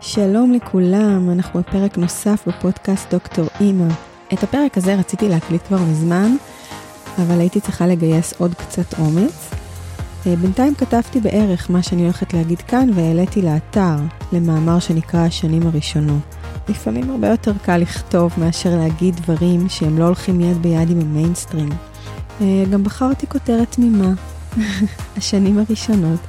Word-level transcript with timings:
שלום 0.00 0.52
לכולם, 0.52 1.30
אנחנו 1.30 1.60
בפרק 1.60 1.98
נוסף 1.98 2.48
בפודקאסט 2.48 3.14
דוקטור 3.14 3.46
אימא. 3.60 3.88
את 4.32 4.42
הפרק 4.42 4.78
הזה 4.78 4.94
רציתי 4.94 5.28
להקליט 5.28 5.66
כבר 5.66 5.78
מזמן, 5.78 6.36
אבל 7.18 7.40
הייתי 7.40 7.60
צריכה 7.60 7.86
לגייס 7.86 8.34
עוד 8.38 8.54
קצת 8.54 8.98
אומץ. 8.98 9.50
אה, 10.26 10.36
בינתיים 10.36 10.74
כתבתי 10.74 11.20
בערך 11.20 11.70
מה 11.70 11.82
שאני 11.82 12.02
הולכת 12.02 12.34
להגיד 12.34 12.60
כאן 12.60 12.90
והעליתי 12.94 13.42
לאתר, 13.42 13.96
למאמר 14.32 14.78
שנקרא 14.78 15.20
השנים 15.20 15.66
הראשונות. 15.66 16.36
לפעמים 16.68 17.10
הרבה 17.10 17.28
יותר 17.28 17.52
קל 17.62 17.76
לכתוב 17.76 18.32
מאשר 18.38 18.76
להגיד 18.76 19.16
דברים 19.16 19.68
שהם 19.68 19.98
לא 19.98 20.04
הולכים 20.04 20.40
יד 20.40 20.62
ביד 20.62 20.90
עם 20.90 21.00
המיינסטרים. 21.00 21.68
אה, 22.40 22.64
גם 22.70 22.84
בחרתי 22.84 23.26
כותרת 23.26 23.70
תמימה, 23.70 24.12
השנים 25.16 25.58
הראשונות. 25.58 26.20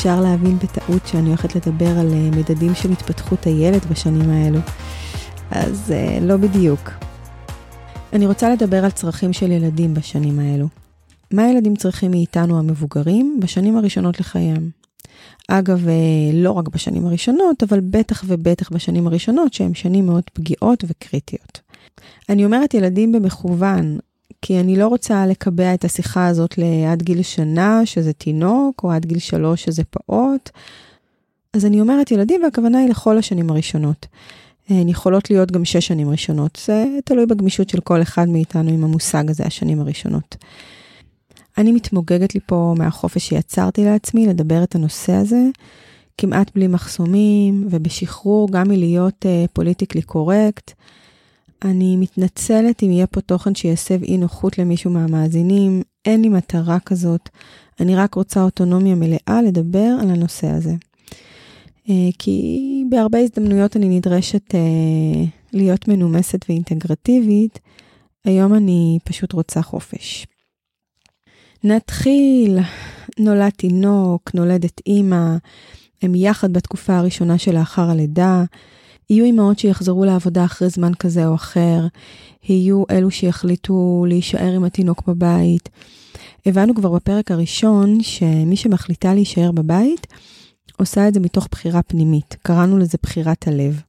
אפשר 0.00 0.20
להבין 0.20 0.58
בטעות 0.58 1.06
שאני 1.06 1.28
הולכת 1.28 1.56
לדבר 1.56 1.98
על 1.98 2.12
אה, 2.12 2.30
מדדים 2.30 2.74
של 2.74 2.92
התפתחות 2.92 3.46
הילד 3.46 3.84
בשנים 3.90 4.30
האלו. 4.30 4.58
אז 5.50 5.92
לא 6.20 6.36
בדיוק. 6.36 6.90
אני 8.12 8.26
רוצה 8.26 8.50
לדבר 8.50 8.84
על 8.84 8.90
צרכים 8.90 9.32
של 9.32 9.52
ילדים 9.52 9.94
בשנים 9.94 10.38
האלו. 10.38 10.66
מה 11.32 11.50
ילדים 11.50 11.76
צריכים 11.76 12.10
מאיתנו 12.10 12.58
המבוגרים 12.58 13.38
בשנים 13.42 13.76
הראשונות 13.76 14.20
לחייהם? 14.20 14.70
אגב, 15.48 15.88
אה, 15.88 15.94
לא 16.32 16.50
רק 16.50 16.68
בשנים 16.68 17.06
הראשונות, 17.06 17.62
אבל 17.62 17.80
בטח 17.80 18.24
ובטח 18.26 18.72
בשנים 18.72 19.06
הראשונות, 19.06 19.52
שהן 19.52 19.74
שנים 19.74 20.06
מאוד 20.06 20.24
פגיעות 20.32 20.84
וקריטיות. 20.88 21.60
אני 22.28 22.44
אומרת 22.44 22.74
ילדים 22.74 23.12
במכוון, 23.12 23.98
כי 24.42 24.60
אני 24.60 24.76
לא 24.76 24.88
רוצה 24.88 25.26
לקבע 25.26 25.74
את 25.74 25.84
השיחה 25.84 26.26
הזאת 26.26 26.58
לעד 26.58 27.02
גיל 27.02 27.22
שנה, 27.22 27.80
שזה 27.84 28.12
תינוק, 28.12 28.84
או 28.84 28.92
עד 28.92 29.06
גיל 29.06 29.18
שלוש, 29.18 29.64
שזה 29.64 29.82
פעוט. 29.84 30.50
אז 31.52 31.66
אני 31.66 31.80
אומרת 31.80 32.10
ילדים, 32.10 32.42
והכוונה 32.42 32.78
היא 32.78 32.88
לכל 32.88 33.18
השנים 33.18 33.50
הראשונות. 33.50 34.06
הן 34.68 34.88
יכולות 34.88 35.30
להיות 35.30 35.50
גם 35.52 35.64
שש 35.64 35.86
שנים 35.86 36.10
ראשונות, 36.10 36.58
זה 36.66 36.84
תלוי 37.04 37.26
בגמישות 37.26 37.68
של 37.68 37.80
כל 37.80 38.02
אחד 38.02 38.28
מאיתנו 38.28 38.70
עם 38.70 38.84
המושג 38.84 39.30
הזה, 39.30 39.44
השנים 39.44 39.80
הראשונות. 39.80 40.36
אני 41.58 41.72
מתמוגגת 41.72 42.34
לי 42.34 42.40
פה 42.46 42.74
מהחופש 42.78 43.28
שיצרתי 43.28 43.84
לעצמי 43.84 44.26
לדבר 44.26 44.62
את 44.62 44.74
הנושא 44.74 45.12
הזה, 45.12 45.40
כמעט 46.18 46.50
בלי 46.54 46.66
מחסומים 46.66 47.66
ובשחרור 47.70 48.48
גם 48.52 48.68
מלהיות 48.68 49.26
פוליטיקלי 49.52 50.00
uh, 50.00 50.04
קורקט. 50.04 50.72
אני 51.64 51.96
מתנצלת 51.96 52.82
אם 52.82 52.90
יהיה 52.90 53.06
פה 53.06 53.20
תוכן 53.20 53.54
שיסב 53.54 54.02
אי 54.02 54.16
נוחות 54.16 54.58
למישהו 54.58 54.90
מהמאזינים, 54.90 55.82
אין 56.04 56.22
לי 56.22 56.28
מטרה 56.28 56.80
כזאת, 56.80 57.28
אני 57.80 57.96
רק 57.96 58.14
רוצה 58.14 58.42
אוטונומיה 58.42 58.94
מלאה 58.94 59.42
לדבר 59.46 59.96
על 60.00 60.10
הנושא 60.10 60.46
הזה. 60.46 60.74
Uh, 61.86 61.90
כי 62.18 62.84
בהרבה 62.90 63.18
הזדמנויות 63.18 63.76
אני 63.76 63.88
נדרשת 63.88 64.54
uh, 64.54 64.56
להיות 65.52 65.88
מנומסת 65.88 66.44
ואינטגרטיבית, 66.48 67.58
היום 68.24 68.54
אני 68.54 68.98
פשוט 69.04 69.32
רוצה 69.32 69.62
חופש. 69.62 70.26
נתחיל. 71.64 72.58
נולד 73.18 73.50
תינוק, 73.50 74.34
נולדת 74.34 74.80
אימא, 74.86 75.36
הם 76.02 76.14
יחד 76.14 76.52
בתקופה 76.52 76.96
הראשונה 76.96 77.38
שלאחר 77.38 77.90
הלידה. 77.90 78.44
יהיו 79.10 79.24
אימהות 79.24 79.58
שיחזרו 79.58 80.04
לעבודה 80.04 80.44
אחרי 80.44 80.68
זמן 80.68 80.94
כזה 80.94 81.26
או 81.26 81.34
אחר, 81.34 81.86
יהיו 82.48 82.84
אלו 82.90 83.10
שיחליטו 83.10 84.04
להישאר 84.08 84.52
עם 84.52 84.64
התינוק 84.64 85.02
בבית. 85.06 85.68
הבנו 86.46 86.74
כבר 86.74 86.92
בפרק 86.92 87.30
הראשון 87.30 88.02
שמי 88.02 88.56
שמחליטה 88.56 89.14
להישאר 89.14 89.52
בבית, 89.52 90.06
עושה 90.78 91.08
את 91.08 91.14
זה 91.14 91.20
מתוך 91.20 91.48
בחירה 91.50 91.82
פנימית, 91.82 92.36
קראנו 92.42 92.78
לזה 92.78 92.98
בחירת 93.02 93.48
הלב. 93.48 93.80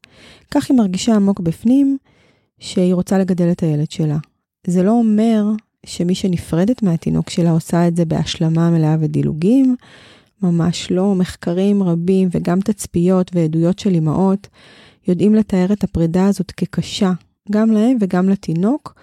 כך 0.51 0.69
היא 0.69 0.77
מרגישה 0.77 1.15
עמוק 1.15 1.39
בפנים 1.39 1.97
שהיא 2.59 2.93
רוצה 2.93 3.17
לגדל 3.17 3.51
את 3.51 3.63
הילד 3.63 3.91
שלה. 3.91 4.17
זה 4.67 4.83
לא 4.83 4.91
אומר 4.91 5.43
שמי 5.85 6.15
שנפרדת 6.15 6.83
מהתינוק 6.83 7.29
שלה 7.29 7.51
עושה 7.51 7.87
את 7.87 7.95
זה 7.95 8.05
בהשלמה 8.05 8.69
מלאה 8.69 8.95
ודילוגים. 8.99 9.75
ממש 10.43 10.91
לא. 10.91 11.15
מחקרים 11.15 11.83
רבים 11.83 12.29
וגם 12.31 12.61
תצפיות 12.61 13.31
ועדויות 13.33 13.79
של 13.79 13.95
אמהות 13.95 14.47
יודעים 15.07 15.35
לתאר 15.35 15.73
את 15.73 15.83
הפרידה 15.83 16.27
הזאת 16.27 16.51
כקשה, 16.51 17.11
גם 17.51 17.71
להם 17.71 17.97
וגם 18.01 18.29
לתינוק. 18.29 18.95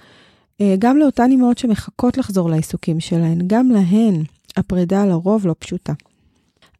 אה, 0.61 0.75
גם 0.79 0.97
לאותן 0.97 1.31
אמהות 1.33 1.59
שמחכות 1.59 2.19
לחזור 2.19 2.51
לעיסוקים 2.51 3.01
שלהן, 3.01 3.39
גם 3.47 3.71
להן 3.71 4.23
הפרידה 4.57 5.07
לרוב 5.07 5.47
לא 5.47 5.55
פשוטה. 5.59 5.93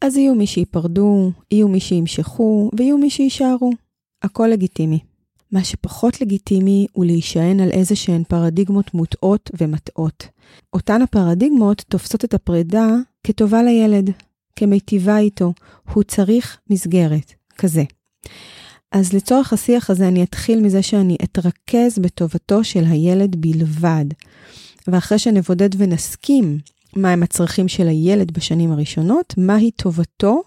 אז 0.01 0.17
יהיו 0.17 0.35
מי 0.35 0.47
שייפרדו, 0.47 1.33
יהיו 1.51 1.69
מי 1.69 1.81
שימשכו 1.81 2.71
ויהיו 2.79 2.99
מי 2.99 3.11
שיישארו. 3.11 3.71
הכל 4.23 4.47
לגיטימי. 4.47 4.99
מה 5.53 5.65
שפחות 5.65 6.21
לגיטימי 6.21 6.87
הוא 6.93 7.05
להישען 7.05 7.61
על 7.61 7.71
איזה 7.71 7.97
שהן 7.97 8.23
פרדיגמות 8.29 8.95
מוטעות 8.95 9.51
ומטעות. 9.61 10.27
אותן 10.73 11.03
הפרדיגמות 11.03 11.85
תופסות 11.89 12.25
את 12.25 12.35
הפרידה 12.35 12.89
כטובה 13.25 13.63
לילד, 13.63 14.11
כמיטיבה 14.57 15.19
איתו, 15.19 15.53
הוא 15.93 16.03
צריך 16.03 16.59
מסגרת, 16.71 17.33
כזה. 17.59 17.83
אז 18.93 19.13
לצורך 19.13 19.53
השיח 19.53 19.91
הזה 19.91 20.09
אני 20.09 20.23
אתחיל 20.23 20.61
מזה 20.61 20.83
שאני 20.83 21.17
אתרכז 21.25 21.99
בטובתו 21.99 22.65
של 22.65 22.85
הילד 22.85 23.37
בלבד. 23.37 24.05
ואחרי 24.89 25.19
שנבודד 25.19 25.69
ונסכים 25.77 26.59
מהם 26.97 27.23
הצרכים 27.23 27.69
של 27.69 27.89
הילד 27.89 28.31
בשנים 28.31 28.73
הראשונות, 28.73 29.35
מהי 29.37 29.71
טובתו, 29.71 30.43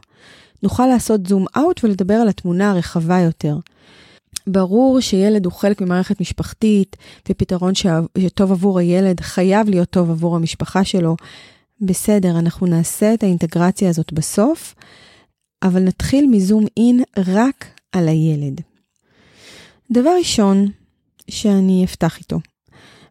נוכל 0.63 0.87
לעשות 0.87 1.27
זום 1.27 1.45
אאוט 1.57 1.83
ולדבר 1.83 2.13
על 2.13 2.27
התמונה 2.27 2.71
הרחבה 2.71 3.19
יותר. 3.19 3.57
ברור 4.47 4.99
שילד 4.99 5.45
הוא 5.45 5.53
חלק 5.53 5.81
ממערכת 5.81 6.21
משפחתית, 6.21 6.95
ופתרון 7.29 7.73
שטוב 7.75 8.51
עבור 8.51 8.79
הילד 8.79 9.19
חייב 9.19 9.69
להיות 9.69 9.89
טוב 9.89 10.09
עבור 10.09 10.35
המשפחה 10.35 10.83
שלו. 10.83 11.15
בסדר, 11.81 12.39
אנחנו 12.39 12.67
נעשה 12.67 13.13
את 13.13 13.23
האינטגרציה 13.23 13.89
הזאת 13.89 14.13
בסוף, 14.13 14.75
אבל 15.63 15.83
נתחיל 15.83 16.27
מזום 16.31 16.65
אין 16.77 17.03
רק 17.17 17.65
על 17.91 18.07
הילד. 18.07 18.61
דבר 19.91 20.11
ראשון 20.19 20.67
שאני 21.29 21.85
אפתח 21.85 22.19
איתו, 22.19 22.39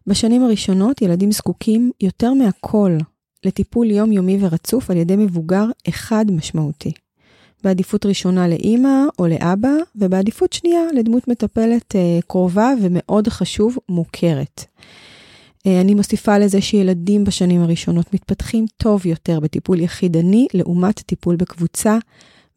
בשנים 0.07 0.43
הראשונות 0.43 1.01
ילדים 1.01 1.31
זקוקים 1.31 1.91
יותר 2.01 2.33
מהכל 2.33 2.97
לטיפול 3.45 3.91
יומיומי 3.91 4.37
ורצוף 4.41 4.89
על 4.89 4.97
ידי 4.97 5.15
מבוגר 5.15 5.65
אחד 5.89 6.25
משמעותי. 6.31 6.91
בעדיפות 7.63 8.05
ראשונה 8.05 8.47
לאימא 8.47 9.03
או 9.19 9.27
לאבא, 9.27 9.71
ובעדיפות 9.95 10.53
שנייה 10.53 10.81
לדמות 10.93 11.27
מטפלת 11.27 11.95
אה, 11.95 12.19
קרובה 12.27 12.73
ומאוד 12.81 13.27
חשוב, 13.27 13.77
מוכרת. 13.89 14.65
אה, 15.67 15.81
אני 15.81 15.93
מוסיפה 15.93 16.37
לזה 16.37 16.61
שילדים 16.61 17.23
בשנים 17.23 17.61
הראשונות 17.61 18.13
מתפתחים 18.13 18.65
טוב 18.77 19.05
יותר 19.05 19.39
בטיפול 19.39 19.79
יחידני 19.79 20.47
לעומת 20.53 20.99
טיפול 20.99 21.35
בקבוצה, 21.35 21.97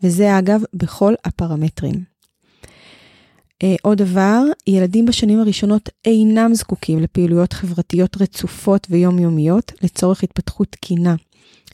וזה 0.02 0.38
אגב 0.38 0.62
בכל 0.74 1.14
הפרמטרים. 1.24 2.13
אה, 3.62 3.74
עוד 3.82 3.98
דבר, 3.98 4.42
ילדים 4.66 5.06
בשנים 5.06 5.40
הראשונות 5.40 5.88
אינם 6.04 6.54
זקוקים 6.54 6.98
לפעילויות 6.98 7.52
חברתיות 7.52 8.22
רצופות 8.22 8.86
ויומיומיות 8.90 9.72
לצורך 9.82 10.22
התפתחות 10.22 10.68
תקינה. 10.70 11.14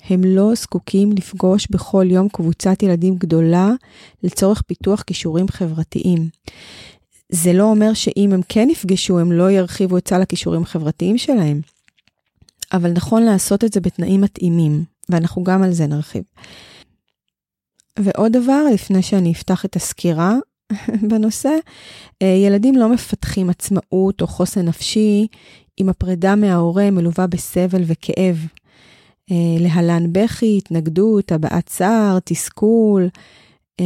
הם 0.09 0.25
לא 0.25 0.55
זקוקים 0.55 1.13
לפגוש 1.13 1.67
בכל 1.71 2.07
יום 2.11 2.29
קבוצת 2.29 2.83
ילדים 2.83 3.17
גדולה 3.17 3.71
לצורך 4.23 4.63
פיתוח 4.63 5.03
כישורים 5.03 5.49
חברתיים. 5.49 6.29
זה 7.29 7.53
לא 7.53 7.65
אומר 7.65 7.95
שאם 7.95 8.31
הם 8.33 8.41
כן 8.49 8.69
יפגשו, 8.71 9.19
הם 9.19 9.33
לא 9.33 9.51
ירחיבו 9.51 9.99
את 9.99 10.09
סל 10.09 10.23
הכישורים 10.23 10.63
החברתיים 10.63 11.19
שלהם. 11.19 11.61
אבל 12.73 12.93
נכון 12.93 13.23
לעשות 13.23 13.65
את 13.65 13.73
זה 13.73 13.81
בתנאים 13.81 14.21
מתאימים, 14.21 14.85
ואנחנו 15.09 15.45
גם 15.45 15.63
על 15.63 15.73
זה 15.73 15.87
נרחיב. 15.87 16.23
ועוד 17.99 18.33
דבר, 18.33 18.65
לפני 18.75 19.03
שאני 19.03 19.33
אפתח 19.33 19.65
את 19.65 19.77
הסקירה 19.77 20.37
בנושא, 21.11 21.55
אה, 22.23 22.27
ילדים 22.47 22.77
לא 22.77 22.89
מפתחים 22.89 23.51
עצמאות 23.51 24.23
או 24.23 24.27
חוסן 24.27 24.69
נפשי 24.69 25.27
אם 25.81 25.89
הפרידה 25.89 26.37
מההורה 26.37 26.91
מלווה 26.91 27.27
בסבל 27.27 27.83
וכאב. 27.87 28.47
אה, 29.31 29.57
להלן 29.61 30.13
בכי, 30.13 30.59
התנגדות, 30.59 31.33
הבעת 31.33 31.67
צער, 31.67 32.19
תסכול. 32.25 33.09
אה, 33.81 33.85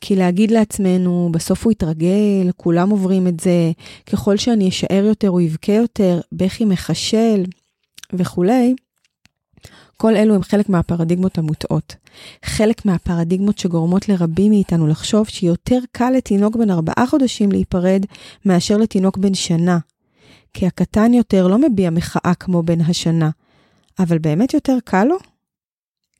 כי 0.00 0.16
להגיד 0.16 0.50
לעצמנו, 0.50 1.28
בסוף 1.32 1.64
הוא 1.64 1.72
יתרגל, 1.72 2.50
כולם 2.56 2.90
עוברים 2.90 3.26
את 3.26 3.40
זה, 3.40 3.72
ככל 4.06 4.36
שאני 4.36 4.68
אשאר 4.68 5.04
יותר 5.04 5.28
הוא 5.28 5.40
יבכה 5.40 5.72
יותר, 5.72 6.20
בכי 6.32 6.64
מחשל 6.64 7.44
וכולי, 8.12 8.74
כל 9.96 10.16
אלו 10.16 10.34
הם 10.34 10.42
חלק 10.42 10.68
מהפרדיגמות 10.68 11.38
המוטעות. 11.38 11.96
חלק 12.44 12.86
מהפרדיגמות 12.86 13.58
שגורמות 13.58 14.08
לרבים 14.08 14.52
מאיתנו 14.52 14.86
לחשוב 14.86 15.28
שיותר 15.28 15.78
קל 15.92 16.10
לתינוק 16.10 16.56
בן 16.56 16.70
ארבעה 16.70 17.06
חודשים 17.06 17.52
להיפרד 17.52 18.06
מאשר 18.44 18.76
לתינוק 18.76 19.16
בן 19.16 19.34
שנה. 19.34 19.78
כי 20.54 20.66
הקטן 20.66 21.14
יותר 21.14 21.46
לא 21.46 21.58
מביע 21.58 21.90
מחאה 21.90 22.34
כמו 22.40 22.62
בן 22.62 22.80
השנה, 22.80 23.30
אבל 23.98 24.18
באמת 24.18 24.54
יותר 24.54 24.76
קל 24.84 25.04
לו? 25.04 25.16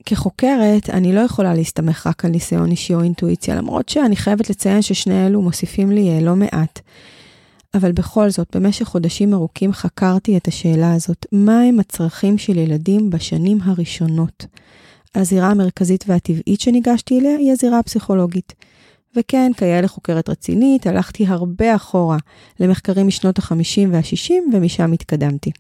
כחוקרת, 0.07 0.91
אני 0.91 1.13
לא 1.13 1.21
יכולה 1.21 1.55
להסתמך 1.55 2.07
רק 2.07 2.25
על 2.25 2.31
ניסיון 2.31 2.71
אישי 2.71 2.95
או 2.95 3.03
אינטואיציה, 3.03 3.55
למרות 3.55 3.89
שאני 3.89 4.17
חייבת 4.17 4.51
לציין 4.51 4.83
ששני 4.83 5.27
אלו 5.27 5.43
מוסיפים 5.43 5.91
לי 5.91 6.09
אה, 6.11 6.21
לא 6.21 6.37
מעט. 6.37 6.81
אבל 7.75 7.93
בכל 7.93 8.31
זאת, 8.31 8.57
במשך 8.57 8.85
חודשים 8.85 9.35
ארוכים 9.35 9.73
חקרתי 9.73 10.37
את 10.37 10.49
השאלה 10.49 10.95
הזאת, 10.95 11.27
מהם 11.33 11.81
הצרכים 11.81 12.39
של 12.39 12.59
ילדים 12.59 13.11
בשנים 13.11 13.59
הראשונות? 13.63 14.47
הזירה 15.15 15.51
המרכזית 15.51 16.05
והטבעית 16.09 16.61
שניגשתי 16.61 17.21
אליה 17.21 17.37
היא 17.37 17.53
הזירה 17.53 17.79
הפסיכולוגית. 17.79 18.53
וכן, 19.17 19.53
כיאה 19.57 19.81
לחוקרת 19.81 20.29
רצינית, 20.29 20.87
הלכתי 20.87 21.27
הרבה 21.27 21.77
אחורה 21.77 22.19
למחקרים 22.61 23.07
משנות 23.07 23.39
ה-50 23.39 23.89
וה-60 23.91 24.33
ומשם 24.53 24.93
התקדמתי. 24.93 25.51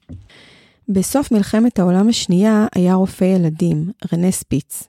בסוף 0.88 1.32
מלחמת 1.32 1.78
העולם 1.78 2.08
השנייה 2.08 2.66
היה 2.74 2.94
רופא 2.94 3.24
ילדים, 3.24 3.90
רנה 4.12 4.30
ספיץ. 4.30 4.82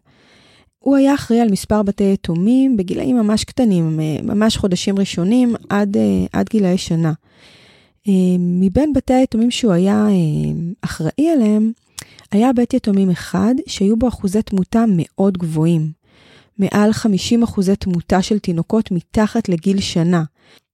הוא 0.86 0.96
היה 0.96 1.14
אחראי 1.14 1.40
על 1.40 1.52
מספר 1.52 1.84
בתי 1.84 2.14
יתומים 2.14 2.78
בגילאים 2.78 3.18
ממש 3.18 3.44
קטנים, 3.44 4.00
ממש 4.24 4.58
חודשים 4.58 5.00
ראשונים 5.00 5.56
עד, 5.70 5.98
עד 6.34 6.50
גילאי 6.50 6.78
שנה. 6.78 7.14
מבין 8.40 8.94
בתי 8.94 9.14
היתומים 9.14 9.52
שהוא 9.52 9.74
היה 9.74 10.08
אחראי 10.82 11.30
עליהם, 11.34 11.72
היה 12.32 12.54
בית 12.54 12.74
יתומים 12.74 13.10
אחד 13.10 13.56
שהיו 13.68 13.98
בו 13.98 14.08
אחוזי 14.08 14.42
תמותה 14.42 14.86
מאוד 14.90 15.38
גבוהים. 15.38 15.92
מעל 16.58 16.94
50 16.94 17.44
אחוזי 17.44 17.76
תמותה 17.76 18.22
של 18.22 18.40
תינוקות 18.40 18.92
מתחת 18.92 19.50
לגיל 19.50 19.80
שנה, 19.80 20.24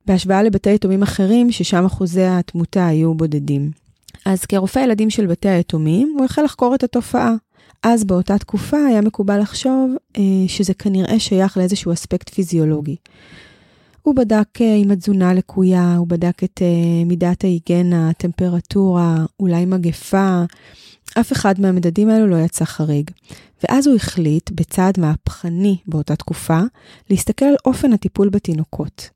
בהשוואה 0.06 0.44
לבתי 0.44 0.74
יתומים 0.74 1.04
אחרים 1.04 1.52
ששם 1.52 1.86
אחוזי 1.86 2.26
התמותה 2.26 2.88
היו 2.88 3.14
בודדים. 3.14 3.72
אז 4.26 4.46
כרופא 4.46 4.80
ילדים 4.80 5.10
של 5.10 5.26
בתי 5.26 5.50
היתומים, 5.50 6.16
הוא 6.18 6.26
החל 6.26 6.44
לחקור 6.44 6.76
את 6.76 6.84
התופעה. 6.84 7.36
אז 7.84 8.04
באותה 8.04 8.38
תקופה 8.38 8.86
היה 8.86 9.02
מקובל 9.02 9.40
לחשוב 9.40 9.92
אה, 10.18 10.22
שזה 10.48 10.74
כנראה 10.74 11.20
שייך 11.20 11.58
לאיזשהו 11.58 11.94
אספקט 11.94 12.30
פיזיולוגי. 12.30 12.96
הוא 14.02 14.16
בדק 14.16 14.62
אה, 14.62 14.76
אם 14.76 14.92
התזונה 14.92 15.34
לקויה, 15.34 15.96
הוא 15.96 16.08
בדק 16.08 16.44
את 16.44 16.62
אה, 16.62 17.06
מידת 17.06 17.44
ההיגנה, 17.44 18.10
הטמפרטורה, 18.10 19.26
אולי 19.40 19.66
מגפה. 19.66 20.44
אף 21.20 21.32
אחד 21.32 21.60
מהמדדים 21.60 22.10
האלו 22.10 22.28
לא 22.28 22.36
יצא 22.36 22.66
חריג. 22.66 23.10
ואז 23.64 23.88
הוא 23.88 23.96
החליט, 23.96 24.52
בצעד 24.52 25.00
מהפכני 25.00 25.78
באותה 25.88 26.16
תקופה, 26.16 26.60
להסתכל 27.10 27.46
על 27.46 27.56
אופן 27.66 27.94
הטיפול 27.94 28.30
בתינוקות. 28.30 29.10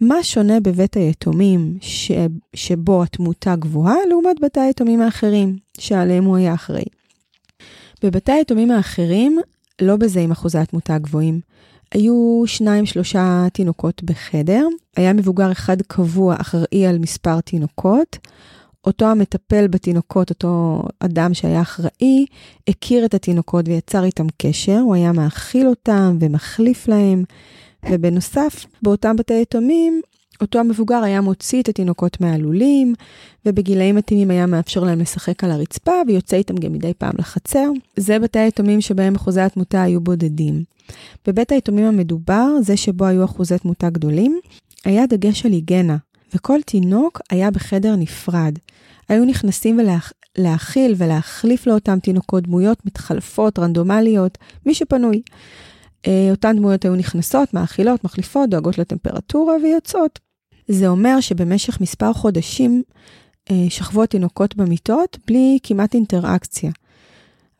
מה 0.00 0.22
שונה 0.22 0.60
בבית 0.60 0.96
היתומים 0.96 1.78
ש... 1.80 2.12
שבו 2.54 3.02
התמותה 3.02 3.56
גבוהה 3.56 3.96
לעומת 4.08 4.36
בתי 4.42 4.60
היתומים 4.60 5.00
האחרים, 5.00 5.56
שעליהם 5.78 6.24
הוא 6.24 6.36
היה 6.36 6.54
אחראי? 6.54 6.84
בבתי 8.02 8.32
היתומים 8.32 8.70
האחרים, 8.70 9.38
לא 9.82 9.96
בזה 9.96 10.20
עם 10.20 10.30
אחוזי 10.30 10.58
התמותה 10.58 10.94
הגבוהים. 10.94 11.40
היו 11.94 12.42
שניים 12.46 12.86
שלושה 12.86 13.46
תינוקות 13.52 14.02
בחדר, 14.02 14.66
היה 14.96 15.12
מבוגר 15.12 15.52
אחד 15.52 15.82
קבוע 15.82 16.36
אחראי 16.40 16.86
על 16.86 16.98
מספר 16.98 17.40
תינוקות. 17.40 18.18
אותו 18.86 19.06
המטפל 19.06 19.68
בתינוקות, 19.68 20.30
אותו 20.30 20.82
אדם 21.00 21.34
שהיה 21.34 21.62
אחראי, 21.62 22.26
הכיר 22.68 23.04
את 23.04 23.14
התינוקות 23.14 23.68
ויצר 23.68 24.04
איתם 24.04 24.26
קשר, 24.36 24.78
הוא 24.78 24.94
היה 24.94 25.12
מאכיל 25.12 25.66
אותם 25.66 26.16
ומחליף 26.20 26.88
להם. 26.88 27.24
ובנוסף, 27.90 28.66
באותם 28.82 29.16
בתי 29.16 29.42
יתומים, 29.42 30.00
אותו 30.42 30.58
המבוגר 30.58 31.02
היה 31.02 31.20
מוציא 31.20 31.62
את 31.62 31.68
התינוקות 31.68 32.20
מהלולים, 32.20 32.94
ובגילאים 33.46 33.96
מתאימים 33.96 34.30
היה 34.30 34.46
מאפשר 34.46 34.84
להם 34.84 35.00
לשחק 35.00 35.44
על 35.44 35.50
הרצפה, 35.50 35.92
ויוצא 36.06 36.36
איתם 36.36 36.56
גם 36.56 36.72
מדי 36.72 36.92
פעם 36.98 37.12
לחצר. 37.18 37.70
זה 37.96 38.18
בתי 38.18 38.38
היתומים 38.38 38.80
שבהם 38.80 39.14
אחוזי 39.14 39.40
התמותה 39.40 39.82
היו 39.82 40.00
בודדים. 40.00 40.64
בבית 41.26 41.52
היתומים 41.52 41.84
המדובר, 41.84 42.48
זה 42.60 42.76
שבו 42.76 43.04
היו 43.04 43.24
אחוזי 43.24 43.58
תמותה 43.58 43.90
גדולים, 43.90 44.40
היה 44.84 45.06
דגש 45.06 45.46
על 45.46 45.52
היגנה, 45.52 45.96
וכל 46.34 46.58
תינוק 46.66 47.20
היה 47.30 47.50
בחדר 47.50 47.96
נפרד. 47.96 48.58
היו 49.08 49.24
נכנסים 49.24 49.80
ולהאכיל 50.38 50.94
ולהחליף 50.98 51.66
לאותם 51.66 51.98
תינוקות 51.98 52.42
דמויות 52.44 52.86
מתחלפות, 52.86 53.58
רנדומליות, 53.58 54.38
מי 54.66 54.74
שפנוי. 54.74 55.22
אה, 56.06 56.28
אותן 56.30 56.56
דמויות 56.56 56.84
היו 56.84 56.96
נכנסות, 56.96 57.54
מאכילות, 57.54 58.04
מחליפות, 58.04 58.50
דואגות 58.50 58.78
לטמפרטורה 58.78 59.54
ויוצאות. 59.62 60.31
זה 60.68 60.88
אומר 60.88 61.20
שבמשך 61.20 61.80
מספר 61.80 62.12
חודשים 62.12 62.82
אה, 63.50 63.66
שכבו 63.68 64.02
התינוקות 64.02 64.56
במיטות 64.56 65.18
בלי 65.26 65.58
כמעט 65.62 65.94
אינטראקציה. 65.94 66.70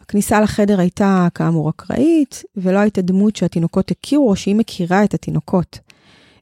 הכניסה 0.00 0.40
לחדר 0.40 0.80
הייתה 0.80 1.28
כאמור 1.34 1.70
אקראית, 1.70 2.44
ולא 2.56 2.78
הייתה 2.78 3.02
דמות 3.02 3.36
שהתינוקות 3.36 3.90
הכירו 3.90 4.30
או 4.30 4.36
שהיא 4.36 4.56
מכירה 4.56 5.04
את 5.04 5.14
התינוקות. 5.14 5.78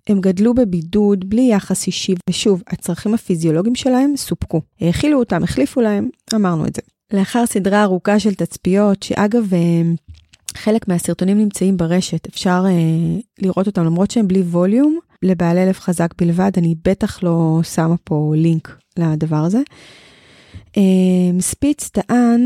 הם 0.08 0.20
גדלו 0.20 0.54
בבידוד, 0.54 1.30
בלי 1.30 1.48
יחס 1.52 1.86
אישי, 1.86 2.14
ושוב, 2.30 2.62
הצרכים 2.66 3.14
הפיזיולוגיים 3.14 3.74
שלהם 3.74 4.16
סופקו. 4.16 4.60
האכילו 4.80 5.18
אותם, 5.18 5.42
החליפו 5.44 5.80
להם, 5.80 6.08
אמרנו 6.34 6.66
את 6.66 6.74
זה. 6.74 6.82
לאחר 7.12 7.46
סדרה 7.46 7.82
ארוכה 7.82 8.20
של 8.20 8.34
תצפיות, 8.34 9.02
שאגב, 9.02 9.54
אה, 9.54 9.82
חלק 10.56 10.88
מהסרטונים 10.88 11.38
נמצאים 11.38 11.76
ברשת, 11.76 12.28
אפשר 12.28 12.64
אה, 12.66 13.20
לראות 13.38 13.66
אותם 13.66 13.84
למרות 13.84 14.10
שהם 14.10 14.28
בלי 14.28 14.40
ווליום, 14.40 14.98
לבעלי 15.22 15.66
לב 15.66 15.72
חזק 15.74 16.14
בלבד, 16.18 16.50
אני 16.56 16.74
בטח 16.84 17.22
לא 17.22 17.60
שמה 17.62 17.96
פה 18.04 18.32
לינק 18.36 18.78
לדבר 18.98 19.36
הזה. 19.36 19.60
אה, 20.76 21.40
ספיץ 21.40 21.88
טען 21.88 22.44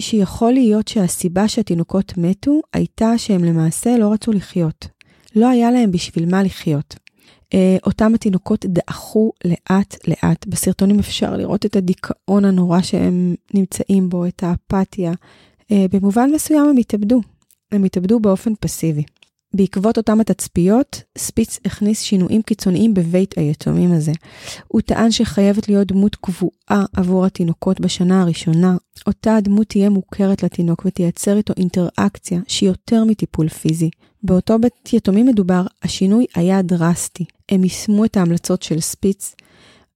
שיכול 0.00 0.52
להיות 0.52 0.88
שהסיבה 0.88 1.48
שהתינוקות 1.48 2.12
מתו 2.16 2.60
הייתה 2.72 3.18
שהם 3.18 3.44
למעשה 3.44 3.98
לא 3.98 4.12
רצו 4.12 4.32
לחיות. 4.32 4.88
לא 5.36 5.48
היה 5.48 5.70
להם 5.70 5.92
בשביל 5.92 6.30
מה 6.30 6.42
לחיות. 6.42 6.96
אה, 7.54 7.76
אותם 7.86 8.14
התינוקות 8.14 8.66
דעכו 8.66 9.32
לאט 9.44 9.96
לאט. 10.08 10.46
בסרטונים 10.46 10.98
אפשר 10.98 11.36
לראות 11.36 11.66
את 11.66 11.76
הדיכאון 11.76 12.44
הנורא 12.44 12.82
שהם 12.82 13.34
נמצאים 13.54 14.08
בו, 14.08 14.26
את 14.26 14.42
האפתיה. 14.42 15.12
אה, 15.72 15.86
במובן 15.92 16.30
מסוים 16.34 16.68
הם 16.68 16.76
התאבדו. 16.76 17.20
הם 17.72 17.84
התאבדו 17.84 18.20
באופן 18.20 18.52
פסיבי. 18.60 19.02
בעקבות 19.54 19.96
אותם 19.96 20.20
התצפיות, 20.20 21.02
ספיץ 21.18 21.58
הכניס 21.64 22.00
שינויים 22.00 22.42
קיצוניים 22.42 22.94
בבית 22.94 23.38
היתומים 23.38 23.92
הזה. 23.92 24.12
הוא 24.68 24.80
טען 24.80 25.10
שחייבת 25.10 25.68
להיות 25.68 25.86
דמות 25.88 26.16
קבועה 26.16 26.84
עבור 26.96 27.26
התינוקות 27.26 27.80
בשנה 27.80 28.22
הראשונה. 28.22 28.76
אותה 29.06 29.36
הדמות 29.36 29.66
תהיה 29.66 29.90
מוכרת 29.90 30.42
לתינוק 30.42 30.82
ותייצר 30.84 31.36
איתו 31.36 31.54
אינטראקציה 31.56 32.40
שהיא 32.48 32.68
יותר 32.68 33.04
מטיפול 33.04 33.48
פיזי. 33.48 33.90
באותו 34.22 34.58
בית 34.58 34.92
יתומים 34.92 35.26
מדובר, 35.26 35.62
השינוי 35.82 36.26
היה 36.34 36.62
דרסטי. 36.62 37.24
הם 37.48 37.64
יישמו 37.64 38.04
את 38.04 38.16
ההמלצות 38.16 38.62
של 38.62 38.80
ספיץ. 38.80 39.34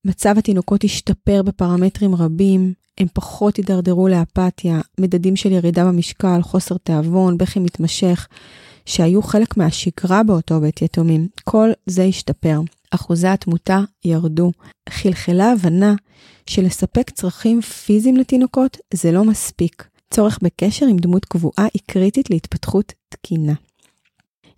מצב 0.05 0.39
התינוקות 0.39 0.85
השתפר 0.85 1.43
בפרמטרים 1.43 2.15
רבים, 2.15 2.73
הם 2.99 3.07
פחות 3.13 3.57
הידרדרו 3.57 4.09
לאפתיה, 4.09 4.81
מדדים 5.01 5.37
של 5.37 5.53
ירידה 5.53 5.85
במשקל, 5.85 6.43
חוסר 6.43 6.77
תיאבון, 6.77 7.39
בכי 7.39 7.59
מתמשך. 7.59 8.29
שהיו 8.87 9.23
חלק 9.23 9.57
מהשגרה 9.57 10.23
באותו 10.23 10.61
בית 10.61 10.83
יתומים. 10.83 11.29
כל 11.45 11.71
זה 11.87 12.05
השתפר. 12.05 12.61
אחוזי 12.91 13.29
התמותה 13.29 13.81
ירדו. 14.05 14.53
חלחלה 14.89 15.53
הבנה 15.53 15.95
שלספק 16.47 17.11
צרכים 17.11 17.61
פיזיים 17.61 18.17
לתינוקות 18.17 18.77
זה 18.95 19.13
לא 19.13 19.25
מספיק. 19.25 19.89
צורך 20.11 20.39
בקשר 20.43 20.87
עם 20.87 20.97
דמות 20.97 21.25
קבועה 21.25 21.67
היא 21.75 21.83
קריטית 21.87 22.31
להתפתחות 22.31 22.93
תקינה. 23.09 23.55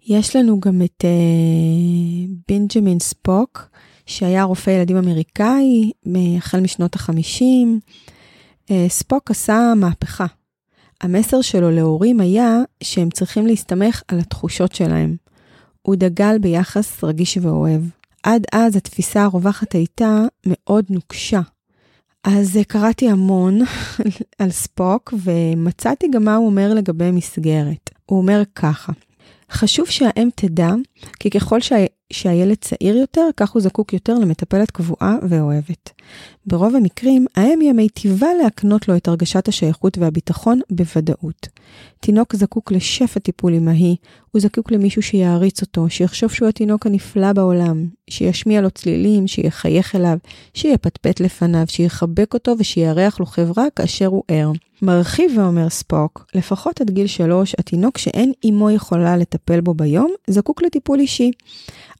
יש 0.07 0.37
לנו 0.37 0.61
גם 0.61 0.83
את 0.83 1.04
uh, 1.04 2.31
בנג'מין 2.49 2.99
ספוק, 3.00 3.69
שהיה 4.07 4.45
רופא 4.45 4.71
ילדים 4.71 4.97
אמריקאי 4.97 5.90
החל 6.38 6.61
משנות 6.61 6.95
החמישים. 6.95 7.81
Uh, 8.66 8.73
ספוק 8.88 9.31
עשה 9.31 9.73
מהפכה 9.76 10.26
המסר 11.01 11.41
שלו 11.41 11.71
להורים 11.71 12.21
היה 12.21 12.59
שהם 12.83 13.11
צריכים 13.11 13.47
להסתמך 13.47 14.03
על 14.09 14.19
התחושות 14.19 14.75
שלהם. 14.75 15.17
הוא 15.83 15.97
דגל 15.97 16.39
ביחס 16.39 17.05
רגיש 17.05 17.39
ואוהב. 17.43 17.83
עד 18.23 18.43
אז 18.53 18.77
התפיסה 18.77 19.23
הרווחת 19.23 19.73
הייתה 19.73 20.23
מאוד 20.47 20.85
נוקשה. 20.91 21.41
אז 22.25 22.59
קראתי 22.69 23.11
המון 23.11 23.59
על 24.39 24.51
ספוק 24.51 25.15
ומצאתי 25.25 26.07
גם 26.13 26.25
מה 26.25 26.37
הוא 26.37 26.47
אומר 26.47 26.75
לגבי 26.75 27.11
מסגרת. 27.11 27.91
הוא 28.07 28.19
אומר 28.19 28.43
ככה, 28.55 28.93
חשוב 29.51 29.87
שהאם 29.87 30.29
תדע 30.35 30.71
כי 31.21 31.31
ככל 31.31 31.61
שהילד 32.14 32.56
צעיר 32.61 32.97
יותר, 32.97 33.28
כך 33.37 33.50
הוא 33.50 33.62
זקוק 33.62 33.92
יותר 33.92 34.18
למטפלת 34.18 34.71
קבועה 34.71 35.16
ואוהבת. 35.28 35.90
ברוב 36.47 36.76
המקרים, 36.76 37.26
האם 37.37 37.61
היא 37.61 37.71
המיטיבה 37.71 38.26
להקנות 38.42 38.88
לו 38.88 38.97
את 38.97 39.09
הרגשת 39.09 39.49
השייכות 39.49 39.99
והביטחון 39.99 40.61
בוודאות. 40.71 41.49
תינוק 42.00 42.37
זקוק 42.37 42.73
לשפע 42.73 43.21
טיפול 43.21 43.54
אמהי, 43.54 43.97
הוא 44.30 44.40
זקוק 44.40 44.73
למישהו 44.73 45.02
שיעריץ 45.02 45.62
אותו, 45.62 45.90
שיחשוב 45.90 46.30
שהוא 46.30 46.49
התינוק 46.49 46.87
הנפלא 46.87 47.33
בעולם, 47.33 47.87
שישמיע 48.11 48.61
לו 48.61 48.71
צלילים, 48.71 49.26
שיחייך 49.26 49.94
אליו, 49.94 50.18
שיפטפט 50.54 51.21
לפניו, 51.21 51.64
שיחבק 51.68 52.35
אותו 52.35 52.54
ושיארח 52.59 53.21
לו 53.21 53.26
חברה 53.26 53.64
כאשר 53.76 54.06
הוא 54.06 54.23
ער. 54.28 54.52
מרחיב 54.83 55.38
ואומר 55.38 55.68
ספוק, 55.68 56.26
לפחות 56.35 56.80
עד 56.80 56.90
גיל 56.90 57.06
שלוש, 57.06 57.54
התינוק 57.59 57.99
שאין 57.99 58.33
אמו 58.49 58.71
יכולה 58.71 59.16
לטפל 59.16 59.61
בו 59.61 59.75
ביום, 59.75 60.12
זקוק 60.26 60.62
לטיפול 60.62 61.00
אישי. 61.00 61.30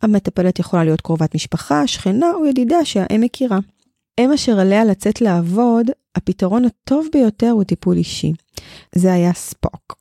המטפלת 0.05 0.59
יכולה 0.59 0.85
להיות 0.85 1.01
קרובת 1.01 1.35
משפחה, 1.35 1.87
שכנה 1.87 2.33
או 2.35 2.47
ידידה 2.47 2.85
שהאם 2.85 3.21
מכירה. 3.21 3.59
אם 4.21 4.33
אשר 4.33 4.61
עליה 4.61 4.85
לצאת 4.85 5.21
לעבוד, 5.21 5.87
הפתרון 6.17 6.65
הטוב 6.65 7.07
ביותר 7.13 7.51
הוא 7.51 7.65
טיפול 7.65 7.97
אישי. 7.97 8.33
זה 8.95 9.13
היה 9.13 9.33
ספוק. 9.33 9.99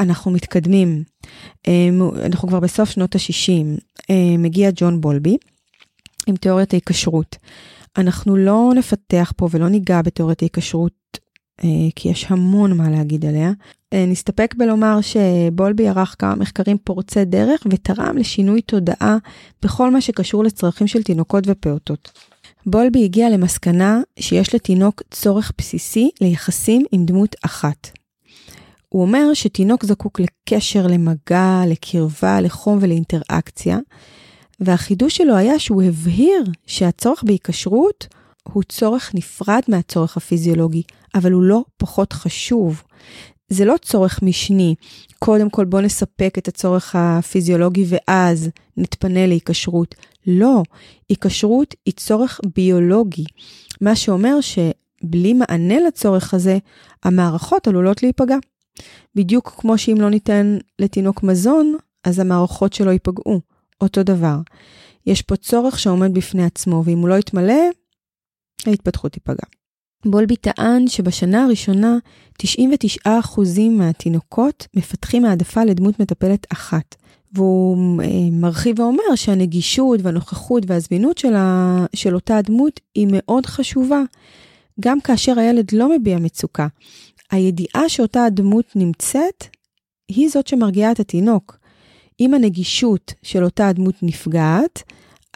אנחנו 0.00 0.30
מתקדמים. 0.30 1.02
אמ, 1.68 2.00
אנחנו 2.24 2.48
כבר 2.48 2.60
בסוף 2.60 2.90
שנות 2.90 3.14
ה-60. 3.14 3.80
אמ, 4.10 4.42
מגיע 4.42 4.70
ג'ון 4.74 5.00
בולבי 5.00 5.36
עם 6.26 6.36
תיאוריית 6.36 6.72
ההיקשרות. 6.72 7.36
אנחנו 7.96 8.36
לא 8.36 8.70
נפתח 8.76 9.32
פה 9.36 9.48
ולא 9.50 9.68
ניגע 9.68 10.02
בתיאוריית 10.02 10.42
ההיקשרות 10.42 10.92
אה, 10.92 10.97
כי 11.96 12.08
יש 12.08 12.26
המון 12.28 12.76
מה 12.76 12.90
להגיד 12.90 13.26
עליה. 13.26 13.52
אה, 13.92 14.04
נסתפק 14.06 14.54
בלומר 14.58 14.98
שבולבי 15.00 15.88
ערך 15.88 16.16
כמה 16.18 16.34
מחקרים 16.34 16.78
פורצי 16.84 17.24
דרך 17.24 17.66
ותרם 17.70 18.16
לשינוי 18.16 18.60
תודעה 18.60 19.16
בכל 19.62 19.90
מה 19.90 20.00
שקשור 20.00 20.44
לצרכים 20.44 20.86
של 20.86 21.02
תינוקות 21.02 21.44
ופעוטות. 21.46 22.10
בולבי 22.66 23.04
הגיע 23.04 23.30
למסקנה 23.30 24.00
שיש 24.18 24.54
לתינוק 24.54 25.02
צורך 25.10 25.52
בסיסי 25.58 26.10
ליחסים 26.20 26.82
עם 26.92 27.04
דמות 27.04 27.36
אחת. 27.42 27.90
הוא 28.88 29.02
אומר 29.02 29.34
שתינוק 29.34 29.84
זקוק 29.84 30.20
לקשר, 30.20 30.86
למגע, 30.86 31.62
לקרבה, 31.66 32.40
לחום 32.40 32.78
ולאינטראקציה, 32.80 33.78
והחידוש 34.60 35.16
שלו 35.16 35.36
היה 35.36 35.58
שהוא 35.58 35.82
הבהיר 35.82 36.44
שהצורך 36.66 37.22
בהיקשרות 37.22 38.06
הוא 38.42 38.62
צורך 38.62 39.10
נפרד 39.14 39.60
מהצורך 39.68 40.16
הפיזיולוגי, 40.16 40.82
אבל 41.14 41.32
הוא 41.32 41.42
לא 41.42 41.64
פחות 41.76 42.12
חשוב. 42.12 42.82
זה 43.48 43.64
לא 43.64 43.74
צורך 43.82 44.22
משני, 44.22 44.74
קודם 45.18 45.50
כל 45.50 45.64
בוא 45.64 45.80
נספק 45.80 46.34
את 46.38 46.48
הצורך 46.48 46.96
הפיזיולוגי 46.98 47.84
ואז 47.88 48.48
נתפנה 48.76 49.26
להיקשרות. 49.26 49.94
לא, 50.26 50.62
היקשרות 51.08 51.74
היא 51.86 51.94
צורך 51.94 52.40
ביולוגי, 52.56 53.24
מה 53.80 53.96
שאומר 53.96 54.38
שבלי 54.40 55.32
מענה 55.32 55.80
לצורך 55.88 56.34
הזה, 56.34 56.58
המערכות 57.04 57.68
עלולות 57.68 58.02
להיפגע. 58.02 58.36
בדיוק 59.14 59.54
כמו 59.58 59.78
שאם 59.78 59.96
לא 60.00 60.10
ניתן 60.10 60.58
לתינוק 60.78 61.22
מזון, 61.22 61.76
אז 62.04 62.18
המערכות 62.18 62.72
שלו 62.72 62.92
ייפגעו. 62.92 63.40
אותו 63.80 64.02
דבר. 64.02 64.36
יש 65.06 65.22
פה 65.22 65.36
צורך 65.36 65.78
שעומד 65.78 66.14
בפני 66.14 66.44
עצמו, 66.44 66.82
ואם 66.84 66.98
הוא 66.98 67.08
לא 67.08 67.18
יתמלא, 67.18 67.62
ההתפתחות 68.66 69.12
תיפגע. 69.12 69.57
בולבי 70.06 70.36
טען 70.36 70.86
שבשנה 70.86 71.44
הראשונה 71.44 71.98
99% 72.42 73.08
מהתינוקות 73.70 74.66
מפתחים 74.74 75.24
העדפה 75.24 75.64
לדמות 75.64 76.00
מטפלת 76.00 76.46
אחת. 76.52 76.94
והוא 77.32 78.02
אה, 78.02 78.06
מרחיב 78.32 78.80
ואומר 78.80 79.14
שהנגישות 79.14 80.00
והנוכחות 80.02 80.62
והזמינות 80.66 81.18
של, 81.18 81.34
ה... 81.34 81.86
של 81.96 82.14
אותה 82.14 82.36
הדמות 82.36 82.80
היא 82.94 83.08
מאוד 83.10 83.46
חשובה, 83.46 84.02
גם 84.80 85.00
כאשר 85.00 85.38
הילד 85.38 85.72
לא 85.72 85.98
מביע 85.98 86.18
מצוקה. 86.18 86.66
הידיעה 87.30 87.88
שאותה 87.88 88.24
הדמות 88.24 88.66
נמצאת, 88.74 89.44
היא 90.08 90.28
זאת 90.28 90.46
שמרגיעה 90.46 90.92
את 90.92 91.00
התינוק. 91.00 91.58
אם 92.20 92.34
הנגישות 92.34 93.14
של 93.22 93.44
אותה 93.44 93.68
הדמות 93.68 93.94
נפגעת, 94.02 94.82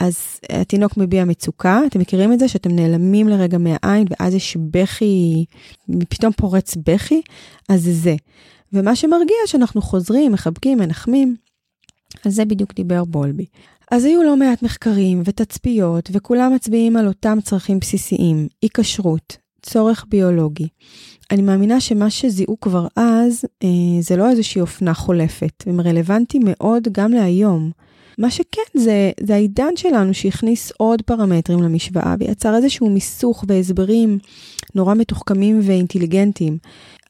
אז 0.01 0.41
התינוק 0.51 0.97
מביע 0.97 1.25
מצוקה, 1.25 1.81
אתם 1.87 2.01
מכירים 2.01 2.33
את 2.33 2.39
זה 2.39 2.49
שאתם 2.49 2.77
נעלמים 2.77 3.29
לרגע 3.29 3.59
מהעין 3.59 4.07
ואז 4.11 4.35
יש 4.35 4.57
בכי, 4.57 5.45
פתאום 6.09 6.33
פורץ 6.33 6.77
בכי, 6.87 7.21
אז 7.69 7.83
זה 7.83 7.93
זה. 7.93 8.15
ומה 8.73 8.97
שמרגיע 8.97 9.37
שאנחנו 9.47 9.83
חוזרים, 9.83 10.33
מחבקים, 10.33 10.79
מנחמים, 10.79 11.37
על 12.25 12.33
זה 12.33 12.45
בדיוק 12.45 12.75
דיבר 12.75 13.05
בולבי. 13.05 13.47
אז 13.91 14.05
היו 14.05 14.23
לא 14.23 14.37
מעט 14.37 14.63
מחקרים 14.63 15.23
ותצפיות, 15.25 16.11
וכולם 16.13 16.55
מצביעים 16.55 16.97
על 16.97 17.07
אותם 17.07 17.39
צרכים 17.43 17.79
בסיסיים, 17.79 18.49
היקשרות, 18.63 19.37
צורך 19.63 20.05
ביולוגי. 20.09 20.69
אני 21.31 21.43
מאמינה 21.43 21.81
שמה 21.81 22.11
שזיהו 22.11 22.61
כבר 22.61 22.87
אז, 22.97 23.45
אה, 23.65 23.69
זה 24.01 24.17
לא 24.17 24.31
איזושהי 24.31 24.61
אופנה 24.61 24.95
חולפת, 24.95 25.65
הם 25.67 25.81
רלוונטיים 25.81 26.43
מאוד 26.47 26.89
גם 26.93 27.13
להיום. 27.13 27.71
מה 28.19 28.31
שכן, 28.31 28.63
זה, 28.75 29.11
זה 29.21 29.35
העידן 29.35 29.77
שלנו 29.77 30.15
שהכניס 30.15 30.73
עוד 30.77 31.03
פרמטרים 31.03 31.63
למשוואה 31.63 32.15
ויצר 32.19 32.57
איזשהו 32.57 32.91
מיסוך 32.91 33.45
והסברים 33.49 34.19
נורא 34.75 34.95
מתוחכמים 34.95 35.61
ואינטליגנטיים. 35.63 36.59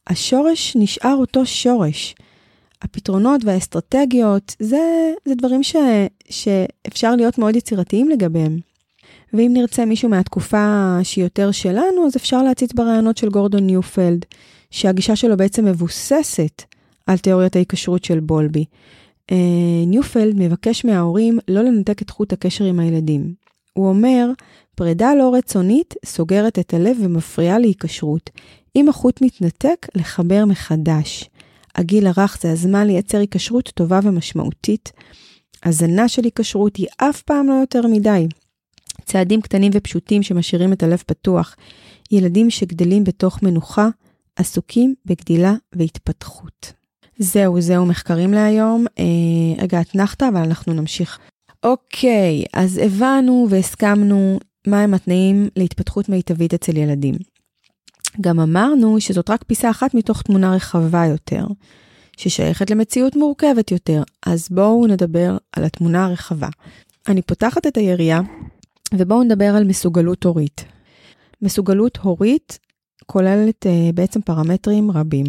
השורש 0.06 0.76
נשאר 0.76 1.14
אותו 1.14 1.46
שורש. 1.46 2.14
הפתרונות 2.82 3.44
והאסטרטגיות, 3.44 4.56
זה, 4.58 5.12
זה 5.24 5.34
דברים 5.34 5.62
ש, 5.62 5.76
שאפשר 6.30 7.16
להיות 7.16 7.38
מאוד 7.38 7.56
יצירתיים 7.56 8.08
לגביהם. 8.08 8.58
ואם 9.32 9.50
נרצה 9.54 9.84
מישהו 9.84 10.08
מהתקופה 10.08 10.98
שהיא 11.02 11.24
יותר 11.24 11.50
שלנו, 11.50 12.06
אז 12.06 12.16
אפשר 12.16 12.42
להציץ 12.42 12.72
ברעיונות 12.72 13.16
של 13.16 13.28
גורדון 13.28 13.66
ניופלד, 13.66 14.24
שהגישה 14.70 15.16
שלו 15.16 15.36
בעצם 15.36 15.64
מבוססת 15.64 16.62
על 17.06 17.18
תיאוריית 17.18 17.56
ההיקשרות 17.56 18.04
של 18.04 18.20
בולבי. 18.20 18.64
אה, 19.32 19.86
ניופלד 19.86 20.34
מבקש 20.38 20.84
מההורים 20.84 21.38
לא 21.48 21.62
לנתק 21.62 22.02
את 22.02 22.10
חוט 22.10 22.32
הקשר 22.32 22.64
עם 22.64 22.80
הילדים. 22.80 23.34
הוא 23.72 23.88
אומר, 23.88 24.28
פרידה 24.74 25.14
לא 25.14 25.34
רצונית 25.34 25.94
סוגרת 26.04 26.58
את 26.58 26.74
הלב 26.74 26.96
ומפריעה 27.00 27.58
להיקשרות. 27.58 28.30
אם 28.76 28.88
החוט 28.88 29.22
מתנתק, 29.22 29.86
לחבר 29.94 30.44
מחדש. 30.44 31.30
הגיל 31.74 32.06
הרך 32.06 32.38
זה 32.40 32.52
הזמן 32.52 32.86
לייצר 32.86 33.18
היקשרות 33.18 33.70
טובה 33.74 34.00
ומשמעותית. 34.02 34.92
הזנה 35.64 36.08
של 36.08 36.24
היקשרות 36.24 36.76
היא 36.76 36.86
אף 36.96 37.22
פעם 37.22 37.46
לא 37.46 37.54
יותר 37.54 37.86
מדי. 37.86 38.26
צעדים 39.04 39.40
קטנים 39.40 39.72
ופשוטים 39.74 40.22
שמשאירים 40.22 40.72
את 40.72 40.82
הלב 40.82 41.02
פתוח. 41.06 41.56
ילדים 42.10 42.50
שגדלים 42.50 43.04
בתוך 43.04 43.42
מנוחה, 43.42 43.88
עסוקים 44.36 44.94
בגדילה 45.06 45.54
והתפתחות. 45.72 46.81
זהו, 47.22 47.60
זהו 47.60 47.86
מחקרים 47.86 48.32
להיום. 48.32 48.84
אה, 48.98 49.62
רגע, 49.62 49.80
אתנחת, 49.80 50.22
אבל 50.22 50.40
אנחנו 50.40 50.72
נמשיך. 50.72 51.18
אוקיי, 51.62 52.44
אז 52.52 52.78
הבנו 52.78 53.46
והסכמנו 53.50 54.38
מהם 54.66 54.94
התנאים 54.94 55.48
להתפתחות 55.56 56.08
מיטבית 56.08 56.54
אצל 56.54 56.76
ילדים. 56.76 57.14
גם 58.20 58.40
אמרנו 58.40 59.00
שזאת 59.00 59.30
רק 59.30 59.44
פיסה 59.44 59.70
אחת 59.70 59.94
מתוך 59.94 60.22
תמונה 60.22 60.54
רחבה 60.54 61.06
יותר, 61.06 61.46
ששייכת 62.16 62.70
למציאות 62.70 63.16
מורכבת 63.16 63.70
יותר, 63.70 64.02
אז 64.26 64.48
בואו 64.50 64.86
נדבר 64.86 65.36
על 65.52 65.64
התמונה 65.64 66.04
הרחבה. 66.04 66.48
אני 67.08 67.22
פותחת 67.22 67.66
את 67.66 67.76
היריעה, 67.76 68.20
ובואו 68.94 69.22
נדבר 69.22 69.56
על 69.56 69.64
מסוגלות 69.64 70.24
הורית. 70.24 70.64
מסוגלות 71.42 71.96
הורית 71.96 72.58
כוללת 73.06 73.66
uh, 73.66 73.92
בעצם 73.94 74.20
פרמטרים 74.20 74.90
רבים. 74.90 75.24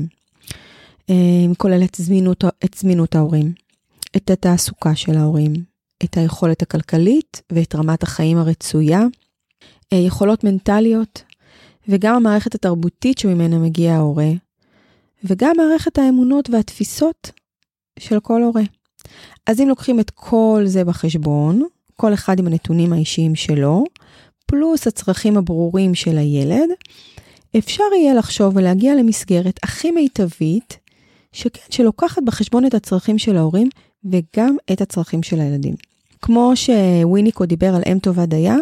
Uh, 1.12 1.56
כוללת 1.58 1.96
זמינות, 1.96 2.44
את 2.66 2.74
זמינות 2.74 3.16
ההורים, 3.16 3.54
את 4.16 4.30
התעסוקה 4.30 4.96
של 4.96 5.18
ההורים, 5.18 5.54
את 6.04 6.18
היכולת 6.18 6.62
הכלכלית 6.62 7.42
ואת 7.52 7.76
רמת 7.76 8.04
החיים 8.04 8.38
הרצויה, 8.38 9.02
uh, 9.94 9.96
יכולות 9.96 10.44
מנטליות, 10.44 11.24
וגם 11.88 12.16
המערכת 12.16 12.56
התרבותית 12.56 13.18
שממנה 13.18 13.58
מגיע 13.60 13.94
ההורה, 13.94 14.30
וגם 15.24 15.52
מערכת 15.58 15.98
האמונות 15.98 16.50
והתפיסות 16.50 17.32
של 18.00 18.20
כל 18.20 18.44
הורה. 18.44 18.64
אז 19.48 19.62
אם 19.62 19.70
לוקחים 19.70 20.00
את 20.00 20.10
כל 20.10 20.64
זה 20.66 20.84
בחשבון, 20.84 21.64
כל 21.96 22.14
אחד 22.14 22.40
עם 22.40 22.48
הנתונים 22.48 22.94
האישיים 22.94 23.36
שלו, 23.36 23.84
פלוס 24.46 24.88
הצרכים 24.88 25.38
הברורים 25.38 25.96
של 25.96 26.18
הילד, 26.18 26.70
אפשר 27.58 27.84
יהיה 27.96 28.14
לחשוב 28.14 28.58
ולהגיע 28.58 28.96
למסגרת 28.96 29.60
הכי 29.64 29.92
מיטבית, 29.92 30.78
שכן, 31.34 31.62
שלוקחת 31.70 32.24
בחשבון 32.26 32.66
את 32.66 32.74
הצרכים 32.74 33.18
של 33.18 33.38
ההורים 33.38 33.70
וגם 34.06 34.56
את 34.72 34.82
הצרכים 34.82 35.24
של 35.24 35.40
הילדים. 35.40 35.76
כמו 36.22 36.52
שוויניקו 36.56 37.46
דיבר 37.46 37.76
על 37.76 37.82
אם 37.92 38.00
טובה 38.00 38.26
דייה, 38.26 38.58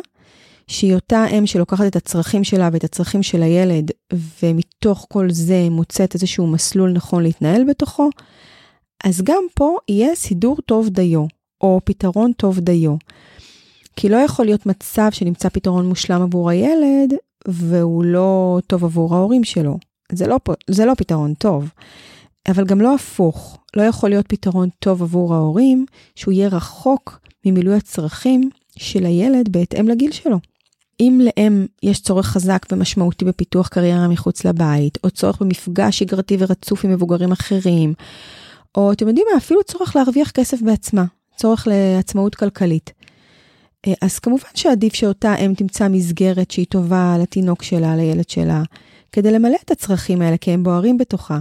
שהיא 0.67 0.95
אותה 0.95 1.25
אם 1.25 1.45
שלוקחת 1.45 1.87
את 1.87 1.95
הצרכים 1.95 2.43
שלה 2.43 2.69
ואת 2.73 2.83
הצרכים 2.83 3.23
של 3.23 3.43
הילד, 3.43 3.91
ומתוך 4.43 5.05
כל 5.09 5.31
זה 5.31 5.67
מוצאת 5.71 6.13
איזשהו 6.13 6.47
מסלול 6.47 6.91
נכון 6.91 7.23
להתנהל 7.23 7.63
בתוכו, 7.69 8.09
אז 9.03 9.21
גם 9.21 9.43
פה 9.55 9.77
יהיה 9.89 10.15
סידור 10.15 10.57
טוב 10.65 10.89
דיו. 10.89 11.25
או 11.61 11.81
פתרון 11.83 12.31
טוב 12.33 12.59
דיו. 12.59 12.95
כי 13.95 14.09
לא 14.09 14.17
יכול 14.17 14.45
להיות 14.45 14.65
מצב 14.65 15.07
שנמצא 15.11 15.49
פתרון 15.49 15.85
מושלם 15.85 16.21
עבור 16.21 16.49
הילד, 16.49 17.13
והוא 17.47 18.03
לא 18.03 18.59
טוב 18.67 18.83
עבור 18.85 19.15
ההורים 19.15 19.43
שלו. 19.43 19.77
זה 20.11 20.27
לא, 20.27 20.37
זה 20.69 20.85
לא 20.85 20.93
פתרון 20.97 21.33
טוב. 21.33 21.69
אבל 22.47 22.65
גם 22.65 22.81
לא 22.81 22.95
הפוך, 22.95 23.57
לא 23.75 23.81
יכול 23.81 24.09
להיות 24.09 24.25
פתרון 24.27 24.69
טוב 24.79 25.03
עבור 25.03 25.35
ההורים, 25.35 25.85
שהוא 26.15 26.31
יהיה 26.31 26.47
רחוק 26.47 27.19
ממילוי 27.45 27.75
הצרכים 27.75 28.49
של 28.77 29.05
הילד 29.05 29.49
בהתאם 29.49 29.87
לגיל 29.87 30.11
שלו. 30.11 30.39
אם 30.99 31.21
לאם 31.23 31.65
יש 31.83 32.01
צורך 32.01 32.27
חזק 32.27 32.65
ומשמעותי 32.71 33.25
בפיתוח 33.25 33.67
קריירה 33.67 34.07
מחוץ 34.07 34.45
לבית, 34.45 34.97
או 35.03 35.09
צורך 35.09 35.41
במפגש 35.41 35.99
שגרתי 35.99 36.37
ורצוף 36.39 36.85
עם 36.85 36.91
מבוגרים 36.91 37.31
אחרים, 37.31 37.93
או 38.75 38.91
אתם 38.91 39.07
יודעים 39.07 39.25
מה, 39.31 39.37
אפילו 39.37 39.63
צורך 39.63 39.95
להרוויח 39.95 40.31
כסף 40.31 40.61
בעצמה, 40.61 41.05
צורך 41.35 41.67
לעצמאות 41.67 42.35
כלכלית. 42.35 42.91
אה, 43.87 43.93
אז 44.01 44.19
כמובן 44.19 44.49
שעדיף 44.55 44.93
שאותה 44.93 45.35
אם 45.35 45.53
תמצא 45.57 45.87
מסגרת 45.87 46.51
שהיא 46.51 46.65
טובה 46.69 47.15
לתינוק 47.21 47.63
שלה, 47.63 47.95
לילד 47.95 48.29
שלה, 48.29 48.63
כדי 49.11 49.31
למלא 49.31 49.57
את 49.65 49.71
הצרכים 49.71 50.21
האלה, 50.21 50.37
כי 50.37 50.51
הם 50.51 50.63
בוערים 50.63 50.97
בתוכה. 50.97 51.39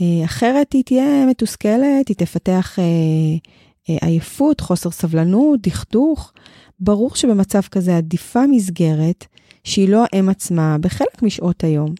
אה, 0.00 0.24
אחרת 0.24 0.72
היא 0.72 0.84
תהיה 0.84 1.26
מתוסכלת, 1.26 2.08
היא 2.08 2.16
תפתח 2.16 2.78
אה, 2.78 3.96
עייפות, 4.00 4.60
חוסר 4.60 4.90
סבלנות, 4.90 5.60
דכדוך. 5.62 6.32
ברור 6.80 7.16
שבמצב 7.16 7.60
כזה 7.60 7.96
עדיפה 7.96 8.46
מסגרת 8.46 9.26
שהיא 9.64 9.88
לא 9.88 10.04
האם 10.12 10.28
עצמה 10.28 10.76
בחלק 10.80 11.22
משעות 11.22 11.64
היום. 11.64 11.94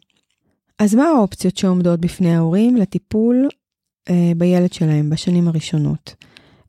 אז 0.78 0.94
מה 0.94 1.04
האופציות 1.04 1.56
שעומדות 1.56 2.00
בפני 2.00 2.34
ההורים 2.34 2.76
לטיפול 2.76 3.48
אה, 4.10 4.32
בילד 4.36 4.72
שלהם 4.72 5.10
בשנים 5.10 5.48
הראשונות? 5.48 6.14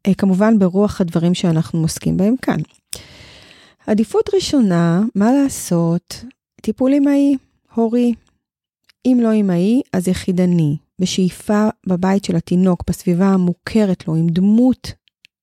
אה, 0.07 0.13
כמובן 0.13 0.59
ברוח 0.59 1.01
הדברים 1.01 1.33
שאנחנו 1.33 1.81
עוסקים 1.81 2.17
בהם 2.17 2.35
כאן. 2.41 2.59
עדיפות 3.87 4.29
ראשונה, 4.33 5.01
מה 5.15 5.31
לעשות? 5.31 6.25
טיפול 6.61 6.93
אמאי, 6.93 7.35
הורי. 7.73 8.13
אם 9.05 9.17
לא 9.21 9.33
אמאי, 9.35 9.81
אז 9.93 10.07
יחידני, 10.07 10.77
בשאיפה 11.01 11.67
בבית 11.88 12.25
של 12.25 12.35
התינוק, 12.35 12.83
בסביבה 12.89 13.27
המוכרת 13.27 14.07
לו, 14.07 14.15
עם 14.15 14.27
דמות 14.27 14.93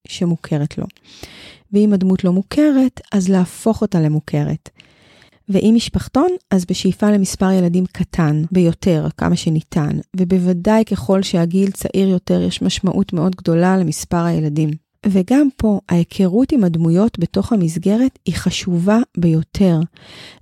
שמוכרת 0.08 0.78
לו. 0.78 0.86
ואם 1.72 1.92
הדמות 1.92 2.24
לא 2.24 2.32
מוכרת, 2.32 3.00
אז 3.12 3.28
להפוך 3.28 3.82
אותה 3.82 4.00
למוכרת. 4.00 4.68
ואם 5.48 5.72
משפחתון, 5.76 6.28
אז 6.50 6.64
בשאיפה 6.64 7.10
למספר 7.10 7.50
ילדים 7.50 7.86
קטן 7.86 8.42
ביותר, 8.52 9.06
כמה 9.16 9.36
שניתן, 9.36 9.98
ובוודאי 10.16 10.84
ככל 10.84 11.22
שהגיל 11.22 11.70
צעיר 11.70 12.08
יותר, 12.08 12.42
יש 12.42 12.62
משמעות 12.62 13.12
מאוד 13.12 13.36
גדולה 13.36 13.76
למספר 13.76 14.24
הילדים. 14.24 14.70
וגם 15.06 15.48
פה, 15.56 15.80
ההיכרות 15.88 16.52
עם 16.52 16.64
הדמויות 16.64 17.18
בתוך 17.18 17.52
המסגרת 17.52 18.18
היא 18.24 18.34
חשובה 18.34 18.98
ביותר. 19.16 19.80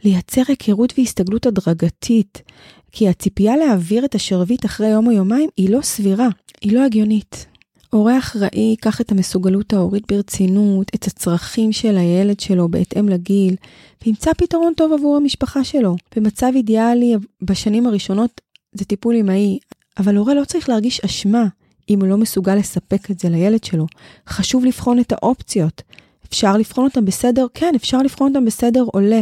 לייצר 0.04 0.42
היכרות 0.48 0.92
והסתגלות 0.98 1.46
הדרגתית, 1.46 2.42
כי 2.92 3.08
הציפייה 3.08 3.56
להעביר 3.56 4.04
את 4.04 4.14
השרביט 4.14 4.64
אחרי 4.64 4.88
יום 4.88 5.06
או 5.06 5.12
יומיים 5.12 5.50
היא 5.56 5.70
לא 5.70 5.80
סבירה, 5.82 6.28
היא 6.60 6.72
לא 6.72 6.84
הגיונית. 6.84 7.46
הורה 7.90 8.18
אחראי 8.18 8.60
ייקח 8.60 9.00
את 9.00 9.12
המסוגלות 9.12 9.72
ההורית 9.72 10.12
ברצינות, 10.12 10.90
את 10.94 11.06
הצרכים 11.06 11.72
של 11.72 11.96
הילד 11.96 12.40
שלו 12.40 12.68
בהתאם 12.68 13.08
לגיל, 13.08 13.56
וימצא 14.04 14.32
פתרון 14.32 14.72
טוב 14.76 14.92
עבור 14.92 15.16
המשפחה 15.16 15.64
שלו. 15.64 15.96
במצב 16.16 16.52
אידיאלי, 16.54 17.14
בשנים 17.42 17.86
הראשונות 17.86 18.40
זה 18.72 18.84
טיפול 18.84 19.16
אמאי, 19.16 19.58
אבל 19.98 20.16
הורה 20.16 20.34
לא 20.34 20.44
צריך 20.44 20.68
להרגיש 20.68 21.00
אשמה 21.00 21.44
אם 21.90 22.00
הוא 22.00 22.08
לא 22.08 22.16
מסוגל 22.16 22.54
לספק 22.54 23.10
את 23.10 23.18
זה 23.18 23.28
לילד 23.28 23.64
שלו. 23.64 23.86
חשוב 24.28 24.64
לבחון 24.64 25.00
את 25.00 25.12
האופציות. 25.12 25.82
אפשר 26.28 26.56
לבחון 26.56 26.84
אותם 26.84 27.04
בסדר, 27.04 27.46
כן, 27.54 27.72
אפשר 27.76 27.98
לבחון 27.98 28.34
אותם 28.34 28.44
בסדר 28.44 28.84
עולה, 28.92 29.20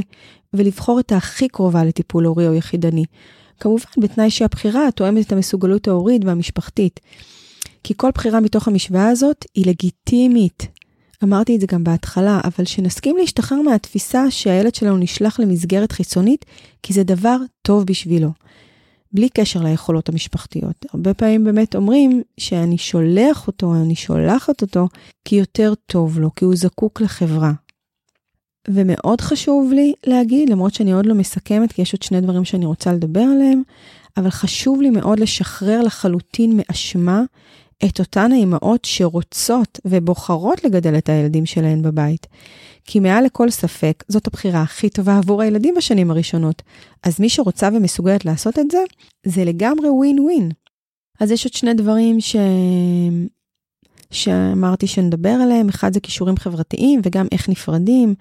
ולבחור 0.54 1.00
את 1.00 1.12
הכי 1.12 1.49
קרובה 1.49 1.85
לטיפול 1.85 2.25
הורי 2.25 2.49
או 2.49 2.54
יחידני. 2.54 3.04
כמובן, 3.61 3.85
בתנאי 3.99 4.31
שהבחירה 4.31 4.91
תואמת 4.95 5.27
את 5.27 5.33
המסוגלות 5.33 5.89
ההורית 5.89 6.25
והמשפחתית. 6.25 7.01
כי 7.85 7.95
כל 7.97 8.11
בחירה 8.15 8.41
מתוך 8.41 8.69
המשוואה 8.69 9.09
הזאת 9.09 9.45
היא 9.55 9.67
לגיטימית. 9.67 10.67
אמרתי 11.25 11.57
את 11.57 11.61
זה 11.61 11.67
גם 11.67 11.85
בהתחלה, 11.85 12.41
אבל 12.45 12.65
שנסכים 12.65 13.17
להשתחרר 13.17 13.63
מהתפיסה 13.63 14.31
שהילד 14.31 14.75
שלנו 14.75 14.97
נשלח 14.97 15.41
למסגרת 15.41 15.93
חיצונית, 15.93 16.45
כי 16.83 16.93
זה 16.93 17.03
דבר 17.03 17.37
טוב 17.63 17.85
בשבילו. 17.85 18.31
בלי 19.13 19.29
קשר 19.29 19.63
ליכולות 19.63 20.09
המשפחתיות. 20.09 20.87
הרבה 20.93 21.15
פעמים 21.15 21.45
באמת 21.45 21.77
אומרים 21.77 22.23
שאני 22.41 22.79
שולח 22.79 23.47
אותו, 23.47 23.75
אני 23.75 23.95
שולחת 23.95 24.63
אותו, 24.63 24.89
כי 25.25 25.37
יותר 25.37 25.73
טוב 25.87 26.19
לו, 26.19 26.35
כי 26.35 26.45
הוא 26.45 26.57
זקוק 26.57 27.01
לחברה. 27.01 27.53
ומאוד 28.68 29.20
חשוב 29.20 29.72
לי 29.72 29.92
להגיד, 30.07 30.50
למרות 30.50 30.74
שאני 30.74 30.92
עוד 30.92 31.07
לא 31.07 31.14
מסכמת, 31.14 31.72
כי 31.72 31.83
יש 31.83 31.92
עוד 31.92 32.02
שני 32.02 32.20
דברים 32.20 32.44
שאני 32.44 32.66
רוצה 32.66 32.92
לדבר 32.92 33.20
עליהם, 33.20 33.62
אבל 34.16 34.31
חשוב 34.31 34.83
לי 34.83 34.90
מאוד 34.90 35.20
לשחרר 35.20 35.83
לחלוטין 35.83 36.57
מאשמה 36.57 37.22
את 37.85 38.00
אותן 38.00 38.33
האימהות 38.33 38.85
שרוצות 38.85 39.81
ובוחרות 39.85 40.64
לגדל 40.64 40.98
את 40.98 41.09
הילדים 41.09 41.46
שלהן 41.46 41.83
בבית. 41.83 42.26
כי 42.85 43.00
מעל 43.00 43.24
לכל 43.24 43.50
ספק, 43.50 44.05
זאת 44.09 44.26
הבחירה 44.26 44.62
הכי 44.62 44.88
טובה 44.88 45.18
עבור 45.18 45.42
הילדים 45.42 45.74
בשנים 45.76 46.11
הראשונות. 46.11 46.62
אז 47.02 47.20
מי 47.20 47.29
שרוצה 47.29 47.68
ומסוגלת 47.72 48.24
לעשות 48.24 48.59
את 48.59 48.70
זה, 48.70 48.79
זה 49.26 49.44
לגמרי 49.44 49.88
ווין 49.88 50.20
ווין. 50.20 50.50
אז 51.20 51.31
יש 51.31 51.44
עוד 51.44 51.52
שני 51.52 51.74
דברים 51.74 52.20
ש... 52.20 52.37
שאמרתי 54.11 54.87
שנדבר 54.87 55.29
עליהם, 55.29 55.69
אחד 55.69 55.92
זה 55.92 56.01
כישורים 56.01 56.37
חברתיים 56.37 57.01
וגם 57.05 57.27
איך 57.33 57.49
נפרדים. 57.49 58.14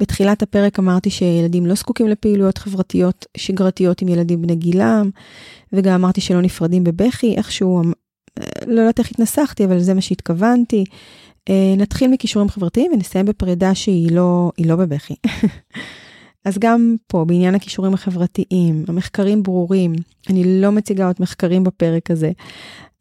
בתחילת 0.00 0.42
הפרק 0.42 0.78
אמרתי 0.78 1.10
שילדים 1.10 1.66
לא 1.66 1.74
זקוקים 1.74 2.08
לפעילויות 2.08 2.58
חברתיות 2.58 3.26
שגרתיות 3.36 4.02
עם 4.02 4.08
ילדים 4.08 4.42
בני 4.42 4.56
גילם, 4.56 5.10
וגם 5.72 5.94
אמרתי 5.94 6.20
שלא 6.20 6.40
נפרדים 6.40 6.84
בבכי, 6.84 7.34
איכשהו 7.36 7.82
לא 8.66 8.80
יודעת 8.80 8.98
איך 8.98 9.10
התנסחתי, 9.10 9.64
אבל 9.64 9.78
זה 9.78 9.94
מה 9.94 10.00
שהתכוונתי. 10.00 10.84
אה, 11.48 11.74
נתחיל 11.76 12.10
מכישורים 12.10 12.48
חברתיים 12.48 12.92
ונסיים 12.92 13.26
בפרידה 13.26 13.74
שהיא 13.74 14.12
לא, 14.12 14.52
לא 14.58 14.76
בבכי. 14.76 15.14
אז 16.44 16.58
גם 16.58 16.96
פה, 17.06 17.24
בעניין 17.24 17.54
הכישורים 17.54 17.94
החברתיים, 17.94 18.84
המחקרים 18.88 19.42
ברורים, 19.42 19.92
אני 20.30 20.60
לא 20.60 20.72
מציגה 20.72 21.06
עוד 21.06 21.16
מחקרים 21.20 21.64
בפרק 21.64 22.10
הזה. 22.10 22.30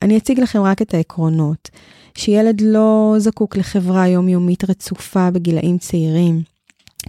אני 0.01 0.17
אציג 0.17 0.39
לכם 0.39 0.61
רק 0.61 0.81
את 0.81 0.93
העקרונות. 0.93 1.69
שילד 2.15 2.61
לא 2.61 3.15
זקוק 3.17 3.57
לחברה 3.57 4.07
יומיומית 4.07 4.69
רצופה 4.69 5.31
בגילאים 5.31 5.77
צעירים. 5.77 6.41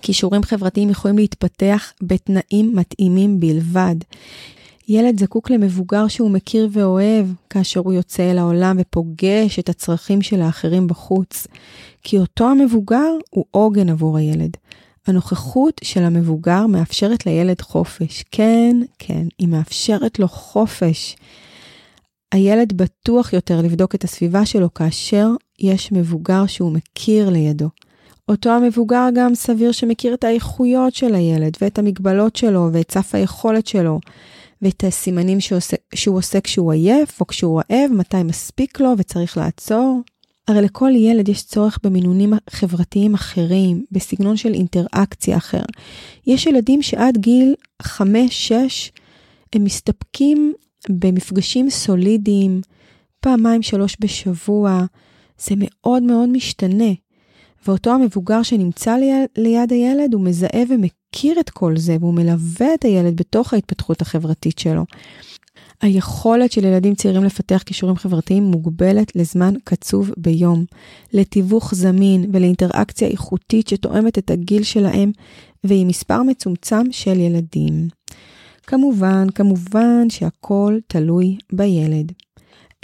כישורים 0.01 0.43
חברתיים 0.43 0.91
יכולים 0.91 1.19
להתפתח 1.19 1.93
בתנאים 2.03 2.77
מתאימים 2.77 3.41
בלבד. 3.41 3.95
ילד 4.89 5.21
זקוק 5.21 5.51
למבוגר 5.51 6.09
שהוא 6.09 6.31
מכיר 6.31 6.69
ואוהב 6.73 7.27
כאשר 7.51 7.81
הוא 7.81 7.93
יוצא 7.93 8.31
אל 8.31 8.39
העולם 8.39 8.77
ופוגש 8.81 9.59
את 9.59 9.69
הצרכים 9.69 10.23
של 10.23 10.43
האחרים 10.43 10.87
בחוץ. 10.87 11.47
כי 12.03 12.19
אותו 12.19 12.49
המבוגר 12.49 13.11
הוא 13.31 13.45
עוגן 13.51 13.89
עבור 13.89 14.17
הילד. 14.17 14.57
הנוכחות 15.07 15.81
של 15.85 16.03
המבוגר 16.03 16.67
מאפשרת 16.67 17.27
לילד 17.27 17.61
חופש. 17.61 18.25
כן, 18.31 18.77
כן, 18.99 19.27
היא 19.39 19.49
מאפשרת 19.49 20.19
לו 20.19 20.29
חופש. 20.29 21.17
הילד 22.33 22.73
בטוח 22.73 23.33
יותר 23.33 23.61
לבדוק 23.61 23.95
את 23.95 24.05
הסביבה 24.05 24.47
שלו 24.47 24.75
כאשר 24.75 25.29
יש 25.59 25.93
מבוגר 25.93 26.47
שהוא 26.47 26.73
מכיר 26.73 27.31
לידו. 27.31 27.69
אותו 28.29 28.51
המבוגר 28.51 29.09
גם 29.15 29.35
סביר 29.35 29.73
שמכיר 29.73 30.15
את 30.15 30.25
האיכויות 30.25 30.95
של 30.95 31.15
הילד 31.15 31.53
ואת 31.61 31.79
המגבלות 31.79 32.37
שלו 32.37 32.69
ואת 32.73 32.91
סף 32.91 33.15
היכולת 33.15 33.67
שלו. 33.67 34.01
ואת 34.63 34.85
הסימנים 34.85 35.41
שהוא 35.41 35.57
עושה, 35.57 35.77
שהוא 35.95 36.19
עושה 36.19 36.41
כשהוא 36.41 36.73
עייף 36.73 37.21
או 37.21 37.27
כשהוא 37.27 37.61
רעב, 37.61 37.93
מתי 37.93 38.23
מספיק 38.23 38.81
לו 38.81 38.95
וצריך 38.99 39.37
לעצור. 39.37 40.01
הרי 40.49 40.63
לכל 40.63 40.91
ילד 40.95 41.29
יש 41.29 41.43
צורך 41.43 41.79
במינונים 41.83 42.33
חברתיים 42.51 43.15
אחרים, 43.15 43.85
בסגנון 43.93 44.37
של 44.37 44.55
אינטראקציה 44.55 45.37
אחר. 45.37 45.63
יש 46.27 46.47
ילדים 46.47 46.83
שעד 46.83 47.19
גיל 47.19 47.55
5-6 47.83 47.87
הם 49.53 49.65
מסתפקים 49.65 50.53
במפגשים 50.89 51.71
סולידיים, 51.71 52.61
פעמיים 53.21 53.63
שלוש 53.63 53.97
בשבוע, 54.01 54.85
זה 55.39 55.55
מאוד 55.59 56.03
מאוד 56.03 56.29
משתנה. 56.29 56.93
ואותו 57.67 57.91
המבוגר 57.91 58.43
שנמצא 58.43 58.97
ליד, 59.39 59.73
הילד, 59.73 60.15
הוא 60.15 60.23
מזהה 60.23 60.63
ומכיר 60.69 61.41
את 61.41 61.51
כל 61.51 61.77
זה, 61.77 61.97
והוא 62.01 62.15
מלווה 62.15 62.75
את 62.75 62.85
הילד 62.85 63.17
בתוך 63.17 63.55
ההתפתחות 63.55 64.03
החברתית 64.03 64.59
שלו. 64.59 64.85
היכולת 65.81 66.53
של 66.53 66.65
ילדים 66.65 66.95
צעירים 66.95 67.25
לפתח 67.25 67.63
כישורים 67.67 67.97
חברתיים 67.97 68.43
מוגבלת 68.43 69.17
לזמן 69.17 69.55
קצוב 69.65 70.11
ביום, 70.17 70.65
לתיווך 71.13 71.75
זמין 71.75 72.31
ולאינטראקציה 72.33 73.09
איכותית 73.09 73.69
שתואמת 73.69 74.19
את 74.19 74.31
הגיל 74.31 74.63
שלהם 74.63 75.13
ועם 75.65 75.89
מספר 75.89 76.23
מצומצם 76.23 76.83
של 76.91 77.21
ילדים. 77.21 77.98
כמובן, 78.69 79.27
כמובן 79.35 80.11
שהכל 80.11 80.79
תלוי 80.87 81.39
בילד. 81.53 82.13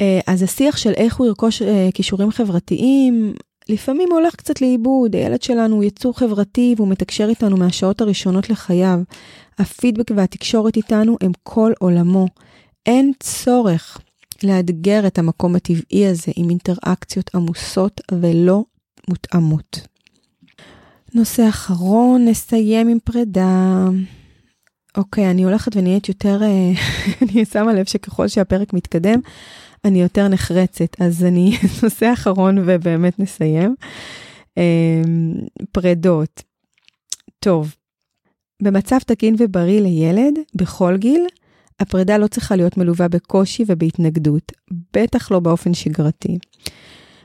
אה, 0.00 0.20
אז 0.26 0.42
השיח 0.42 0.76
של 0.76 0.92
איך 0.96 1.16
הוא 1.16 1.26
ירכוש 1.26 1.62
אה, 1.62 1.88
כישורים 1.94 2.30
חברתיים 2.30 3.34
לפעמים 3.68 4.08
הוא 4.10 4.18
הולך 4.18 4.34
קצת 4.34 4.60
לאיבוד, 4.60 5.14
הילד 5.14 5.42
שלנו 5.42 5.76
הוא 5.76 5.84
יצור 5.84 6.18
חברתי 6.18 6.74
והוא 6.76 6.88
מתקשר 6.88 7.28
איתנו 7.28 7.56
מהשעות 7.56 8.00
הראשונות 8.00 8.50
לחייו. 8.50 9.00
הפידבק 9.58 10.10
והתקשורת 10.16 10.76
איתנו 10.76 11.16
הם 11.20 11.32
כל 11.42 11.72
עולמו. 11.78 12.26
אין 12.86 13.12
צורך 13.20 13.98
לאתגר 14.42 15.06
את 15.06 15.18
המקום 15.18 15.56
הטבעי 15.56 16.06
הזה 16.06 16.32
עם 16.36 16.50
אינטראקציות 16.50 17.30
עמוסות 17.34 18.00
ולא 18.12 18.64
מותאמות. 19.08 19.80
נושא 21.14 21.48
אחרון, 21.48 22.24
נסיים 22.24 22.88
עם 22.88 22.98
פרידה. 23.04 23.88
אוקיי, 24.96 25.30
אני 25.30 25.42
הולכת 25.42 25.76
ונהיית 25.76 26.08
יותר, 26.08 26.42
אה, 26.42 26.72
אני 27.22 27.44
שמה 27.44 27.72
לב 27.72 27.84
שככל 27.84 28.28
שהפרק 28.28 28.72
מתקדם, 28.72 29.20
אני 29.84 30.02
יותר 30.02 30.28
נחרצת, 30.28 31.00
אז 31.00 31.24
אני 31.24 31.56
נושא 31.82 32.12
אחרון 32.12 32.58
ובאמת 32.58 33.18
נסיים. 33.18 33.74
אמ, 34.56 35.34
פרדות. 35.72 36.42
טוב, 37.38 37.74
במצב 38.62 38.98
תקין 38.98 39.34
ובריא 39.38 39.80
לילד, 39.80 40.34
בכל 40.54 40.96
גיל, 40.96 41.26
הפרידה 41.80 42.18
לא 42.18 42.26
צריכה 42.26 42.56
להיות 42.56 42.76
מלווה 42.76 43.08
בקושי 43.08 43.64
ובהתנגדות, 43.68 44.52
בטח 44.96 45.30
לא 45.30 45.40
באופן 45.40 45.74
שגרתי. 45.74 46.38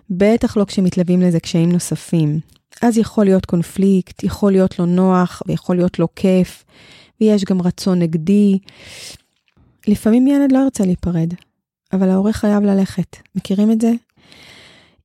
בטח 0.10 0.58
לא 0.58 0.66
כשמתלווים 0.66 1.22
לזה 1.22 1.40
קשיים 1.40 1.72
נוספים. 1.72 2.40
אז 2.82 2.98
יכול 2.98 3.26
להיות 3.26 3.46
קונפליקט, 3.46 4.24
יכול 4.24 4.52
להיות 4.52 4.80
לא 4.80 4.86
נוח 4.86 5.42
ויכול 5.48 5.76
להיות 5.76 6.00
לא 6.00 6.08
כיף, 6.16 6.64
ויש 7.22 7.46
גם 7.46 7.62
רצון 7.62 8.00
נגדי. 8.00 8.60
לפעמים 9.88 10.28
ילד 10.28 10.52
לא 10.52 10.60
ירצה 10.60 10.86
להיפרד, 10.86 11.34
אבל 11.94 12.10
ההורה 12.10 12.34
חייב 12.34 12.64
ללכת. 12.64 13.18
מכירים 13.36 13.72
את 13.72 13.82
זה? 13.82 13.92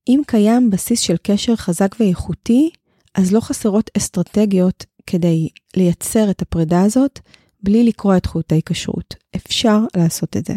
אם 0.07 0.21
קיים 0.27 0.69
בסיס 0.69 0.99
של 0.99 1.15
קשר 1.23 1.55
חזק 1.55 1.95
ואיכותי, 1.99 2.69
אז 3.15 3.33
לא 3.33 3.39
חסרות 3.39 3.91
אסטרטגיות 3.97 4.85
כדי 5.07 5.49
לייצר 5.75 6.29
את 6.29 6.41
הפרידה 6.41 6.81
הזאת 6.81 7.19
בלי 7.63 7.83
לקרוע 7.83 8.17
את 8.17 8.25
חוט 8.25 8.51
ההיקשרות. 8.51 9.15
אפשר 9.35 9.79
לעשות 9.97 10.37
את 10.37 10.45
זה. 10.45 10.53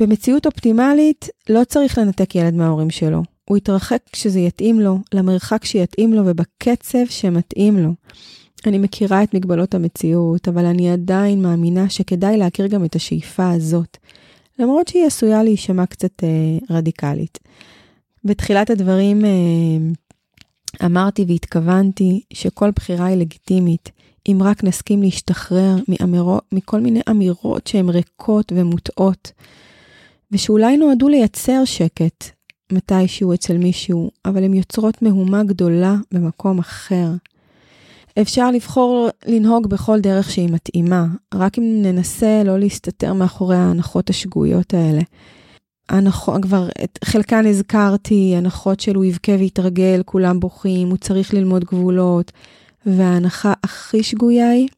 במציאות 0.00 0.46
אופטימלית 0.46 1.28
לא 1.48 1.64
צריך 1.64 1.98
לנתק 1.98 2.34
ילד 2.34 2.54
מההורים 2.54 2.90
שלו. 2.90 3.22
הוא 3.44 3.56
יתרחק 3.56 4.02
כשזה 4.12 4.40
יתאים 4.40 4.80
לו, 4.80 4.98
למרחק 5.14 5.64
שיתאים 5.64 6.14
לו 6.14 6.22
ובקצב 6.26 7.06
שמתאים 7.08 7.78
לו. 7.78 7.90
אני 8.66 8.78
מכירה 8.78 9.22
את 9.22 9.34
מגבלות 9.34 9.74
המציאות, 9.74 10.48
אבל 10.48 10.64
אני 10.64 10.90
עדיין 10.90 11.42
מאמינה 11.42 11.88
שכדאי 11.88 12.36
להכיר 12.36 12.66
גם 12.66 12.84
את 12.84 12.96
השאיפה 12.96 13.50
הזאת, 13.50 13.96
למרות 14.58 14.88
שהיא 14.88 15.06
עשויה 15.06 15.42
להישמע 15.42 15.86
קצת 15.86 16.24
אה, 16.24 16.76
רדיקלית. 16.76 17.38
בתחילת 18.24 18.70
הדברים 18.70 19.24
אה, 19.24 19.30
אמרתי 20.86 21.24
והתכוונתי 21.28 22.20
שכל 22.32 22.70
בחירה 22.70 23.06
היא 23.06 23.16
לגיטימית, 23.16 23.90
אם 24.28 24.38
רק 24.42 24.64
נסכים 24.64 25.02
להשתחרר 25.02 25.76
מאמירו, 25.88 26.38
מכל 26.52 26.80
מיני 26.80 27.00
אמירות 27.10 27.66
שהן 27.66 27.88
ריקות 27.88 28.52
ומוטעות, 28.56 29.32
ושאולי 30.32 30.76
נועדו 30.76 31.08
לייצר 31.08 31.64
שקט 31.64 32.24
מתישהו 32.72 33.34
אצל 33.34 33.58
מישהו, 33.58 34.10
אבל 34.24 34.44
הן 34.44 34.54
יוצרות 34.54 35.02
מהומה 35.02 35.44
גדולה 35.44 35.96
במקום 36.12 36.58
אחר. 36.58 37.08
אפשר 38.20 38.50
לבחור 38.50 39.08
לנהוג 39.26 39.66
בכל 39.66 40.00
דרך 40.00 40.30
שהיא 40.30 40.50
מתאימה, 40.50 41.06
רק 41.34 41.58
אם 41.58 41.82
ננסה 41.82 42.42
לא 42.44 42.58
להסתתר 42.58 43.12
מאחורי 43.12 43.56
ההנחות 43.56 44.10
השגויות 44.10 44.74
האלה. 44.74 45.00
הנחות, 45.88 46.42
כבר 46.42 46.68
את 46.84 46.98
חלקן 47.04 47.46
הזכרתי, 47.46 48.34
הנחות 48.36 48.80
של 48.80 48.94
הוא 48.94 49.04
יבכה 49.04 49.32
ויתרגל, 49.38 50.02
כולם 50.04 50.40
בוכים, 50.40 50.88
הוא 50.88 50.96
צריך 50.96 51.34
ללמוד 51.34 51.64
גבולות, 51.64 52.32
וההנחה 52.86 53.52
הכי 53.64 54.02
שגויה 54.02 54.50
היא, 54.50 54.68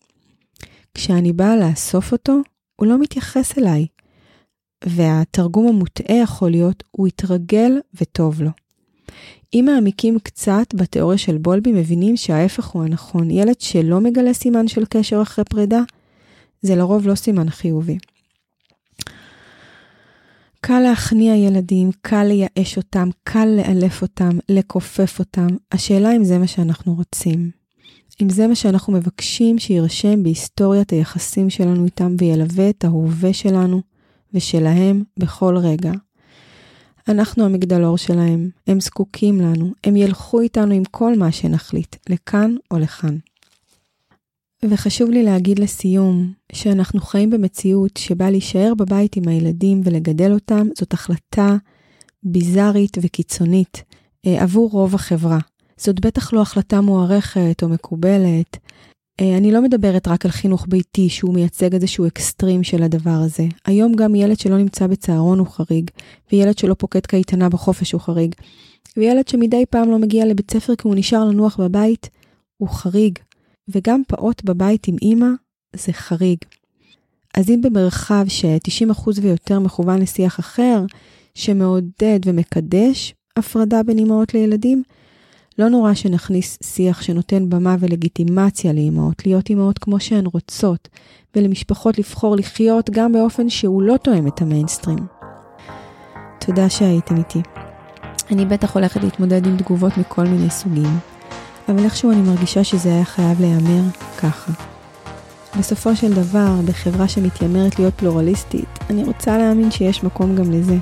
כשאני 0.94 1.32
באה 1.32 1.56
לאסוף 1.56 2.12
אותו, 2.12 2.36
הוא 2.76 2.86
לא 2.86 2.98
מתייחס 2.98 3.58
אליי. 3.58 3.86
והתרגום 4.84 5.66
המוטעה 5.66 6.16
יכול 6.16 6.50
להיות, 6.50 6.82
הוא 6.90 7.08
יתרגל 7.08 7.80
וטוב 8.00 8.42
לו. 8.42 8.50
אם 9.54 9.64
מעמיקים 9.68 10.18
קצת 10.18 10.74
בתיאוריה 10.74 11.18
של 11.18 11.38
בולבי, 11.38 11.72
מבינים 11.72 12.16
שההפך 12.16 12.66
הוא 12.66 12.84
הנכון. 12.84 13.30
ילד 13.30 13.60
שלא 13.60 14.00
מגלה 14.00 14.34
סימן 14.34 14.68
של 14.68 14.84
קשר 14.84 15.22
אחרי 15.22 15.44
פרידה, 15.44 15.82
זה 16.62 16.76
לרוב 16.76 17.06
לא 17.06 17.14
סימן 17.14 17.50
חיובי. 17.50 17.98
קל 20.60 20.80
להכניע 20.80 21.36
ילדים, 21.36 21.90
קל 22.02 22.24
לייאש 22.24 22.76
אותם, 22.76 23.08
קל 23.24 23.44
לאלף 23.44 24.02
אותם, 24.02 24.38
לכופף 24.48 25.18
אותם. 25.18 25.46
השאלה 25.72 26.16
אם 26.16 26.24
זה 26.24 26.38
מה 26.38 26.46
שאנחנו 26.46 26.94
רוצים. 26.94 27.50
אם 28.22 28.28
זה 28.28 28.46
מה 28.46 28.54
שאנחנו 28.54 28.92
מבקשים 28.92 29.58
שיירשם 29.58 30.22
בהיסטוריית 30.22 30.90
היחסים 30.90 31.50
שלנו 31.50 31.84
איתם 31.84 32.14
וילווה 32.18 32.70
את 32.70 32.84
ההווה 32.84 33.32
שלנו 33.32 33.82
ושלהם 34.34 35.02
בכל 35.16 35.56
רגע. 35.56 35.92
אנחנו 37.08 37.44
המגדלור 37.44 37.98
שלהם, 37.98 38.50
הם 38.66 38.80
זקוקים 38.80 39.40
לנו, 39.40 39.72
הם 39.84 39.96
ילכו 39.96 40.40
איתנו 40.40 40.74
עם 40.74 40.84
כל 40.90 41.18
מה 41.18 41.32
שנחליט, 41.32 41.96
לכאן 42.08 42.54
או 42.70 42.78
לכאן. 42.78 43.16
וחשוב 44.64 45.10
לי 45.10 45.22
להגיד 45.22 45.58
לסיום, 45.58 46.32
שאנחנו 46.52 47.00
חיים 47.00 47.30
במציאות 47.30 47.96
שבה 47.96 48.30
להישאר 48.30 48.72
בבית 48.76 49.16
עם 49.16 49.28
הילדים 49.28 49.80
ולגדל 49.84 50.32
אותם 50.32 50.68
זאת 50.78 50.92
החלטה 50.92 51.56
ביזארית 52.22 52.98
וקיצונית 53.02 53.82
אה, 54.26 54.42
עבור 54.42 54.70
רוב 54.70 54.94
החברה. 54.94 55.38
זאת 55.76 56.00
בטח 56.00 56.32
לא 56.32 56.42
החלטה 56.42 56.80
מוערכת 56.80 57.62
או 57.62 57.68
מקובלת, 57.68 58.56
אני 59.20 59.52
לא 59.52 59.62
מדברת 59.62 60.08
רק 60.08 60.24
על 60.24 60.30
חינוך 60.30 60.66
ביתי 60.68 61.08
שהוא 61.08 61.34
מייצג 61.34 61.74
איזשהו 61.74 62.06
אקסטרים 62.06 62.62
של 62.62 62.82
הדבר 62.82 63.10
הזה. 63.10 63.46
היום 63.66 63.94
גם 63.94 64.14
ילד 64.14 64.38
שלא 64.38 64.58
נמצא 64.58 64.86
בצהרון 64.86 65.38
הוא 65.38 65.46
חריג, 65.46 65.90
וילד 66.32 66.58
שלא 66.58 66.74
פוקד 66.74 67.06
קייטנה 67.06 67.48
בחופש 67.48 67.92
הוא 67.92 68.00
חריג, 68.00 68.34
וילד 68.96 69.28
שמדי 69.28 69.64
פעם 69.70 69.90
לא 69.90 69.98
מגיע 69.98 70.26
לבית 70.26 70.50
ספר 70.50 70.76
כי 70.76 70.88
הוא 70.88 70.94
נשאר 70.94 71.24
לנוח 71.24 71.60
בבית, 71.60 72.10
הוא 72.56 72.68
חריג. 72.68 73.18
וגם 73.68 74.02
פעוט 74.08 74.42
בבית 74.44 74.88
עם 74.88 74.96
אימא 75.02 75.28
זה 75.76 75.92
חריג. 75.92 76.38
אז 77.34 77.50
אם 77.50 77.62
במרחב 77.62 78.24
ש-90% 78.28 79.10
ויותר 79.22 79.58
מכוון 79.58 80.02
לשיח 80.02 80.40
אחר, 80.40 80.84
שמעודד 81.34 82.20
ומקדש 82.24 83.14
הפרדה 83.36 83.82
בין 83.82 83.98
אימהות 83.98 84.34
לילדים, 84.34 84.82
לא 85.60 85.68
נורא 85.68 85.94
שנכניס 85.94 86.58
שיח 86.62 87.02
שנותן 87.02 87.48
במה 87.48 87.76
ולגיטימציה 87.80 88.72
לאימהות, 88.72 89.26
להיות 89.26 89.50
אימהות 89.50 89.78
כמו 89.78 90.00
שהן 90.00 90.24
רוצות, 90.26 90.88
ולמשפחות 91.36 91.98
לבחור 91.98 92.36
לחיות 92.36 92.90
גם 92.90 93.12
באופן 93.12 93.48
שהוא 93.48 93.82
לא 93.82 93.96
תואם 93.96 94.26
את 94.26 94.42
המיינסטרים. 94.42 94.98
תודה 96.38 96.70
שהייתם 96.70 97.16
איתי. 97.16 97.42
אני 98.30 98.46
בטח 98.46 98.74
הולכת 98.74 99.02
להתמודד 99.02 99.46
עם 99.46 99.56
תגובות 99.56 99.98
מכל 99.98 100.24
מיני 100.24 100.50
סוגים, 100.50 100.98
אבל 101.68 101.84
איכשהו 101.84 102.10
אני 102.12 102.20
מרגישה 102.20 102.64
שזה 102.64 102.88
היה 102.88 103.04
חייב 103.04 103.40
להיאמר 103.40 103.82
ככה. 104.18 104.52
בסופו 105.58 105.96
של 105.96 106.12
דבר, 106.12 106.54
בחברה 106.64 107.08
שמתיימרת 107.08 107.78
להיות 107.78 107.94
פלורליסטית, 107.94 108.78
אני 108.90 109.04
רוצה 109.04 109.38
להאמין 109.38 109.70
שיש 109.70 110.04
מקום 110.04 110.36
גם 110.36 110.50
לזה. 110.50 110.76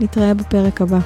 נתראה 0.00 0.34
בפרק 0.34 0.80
הבא. 0.80 0.98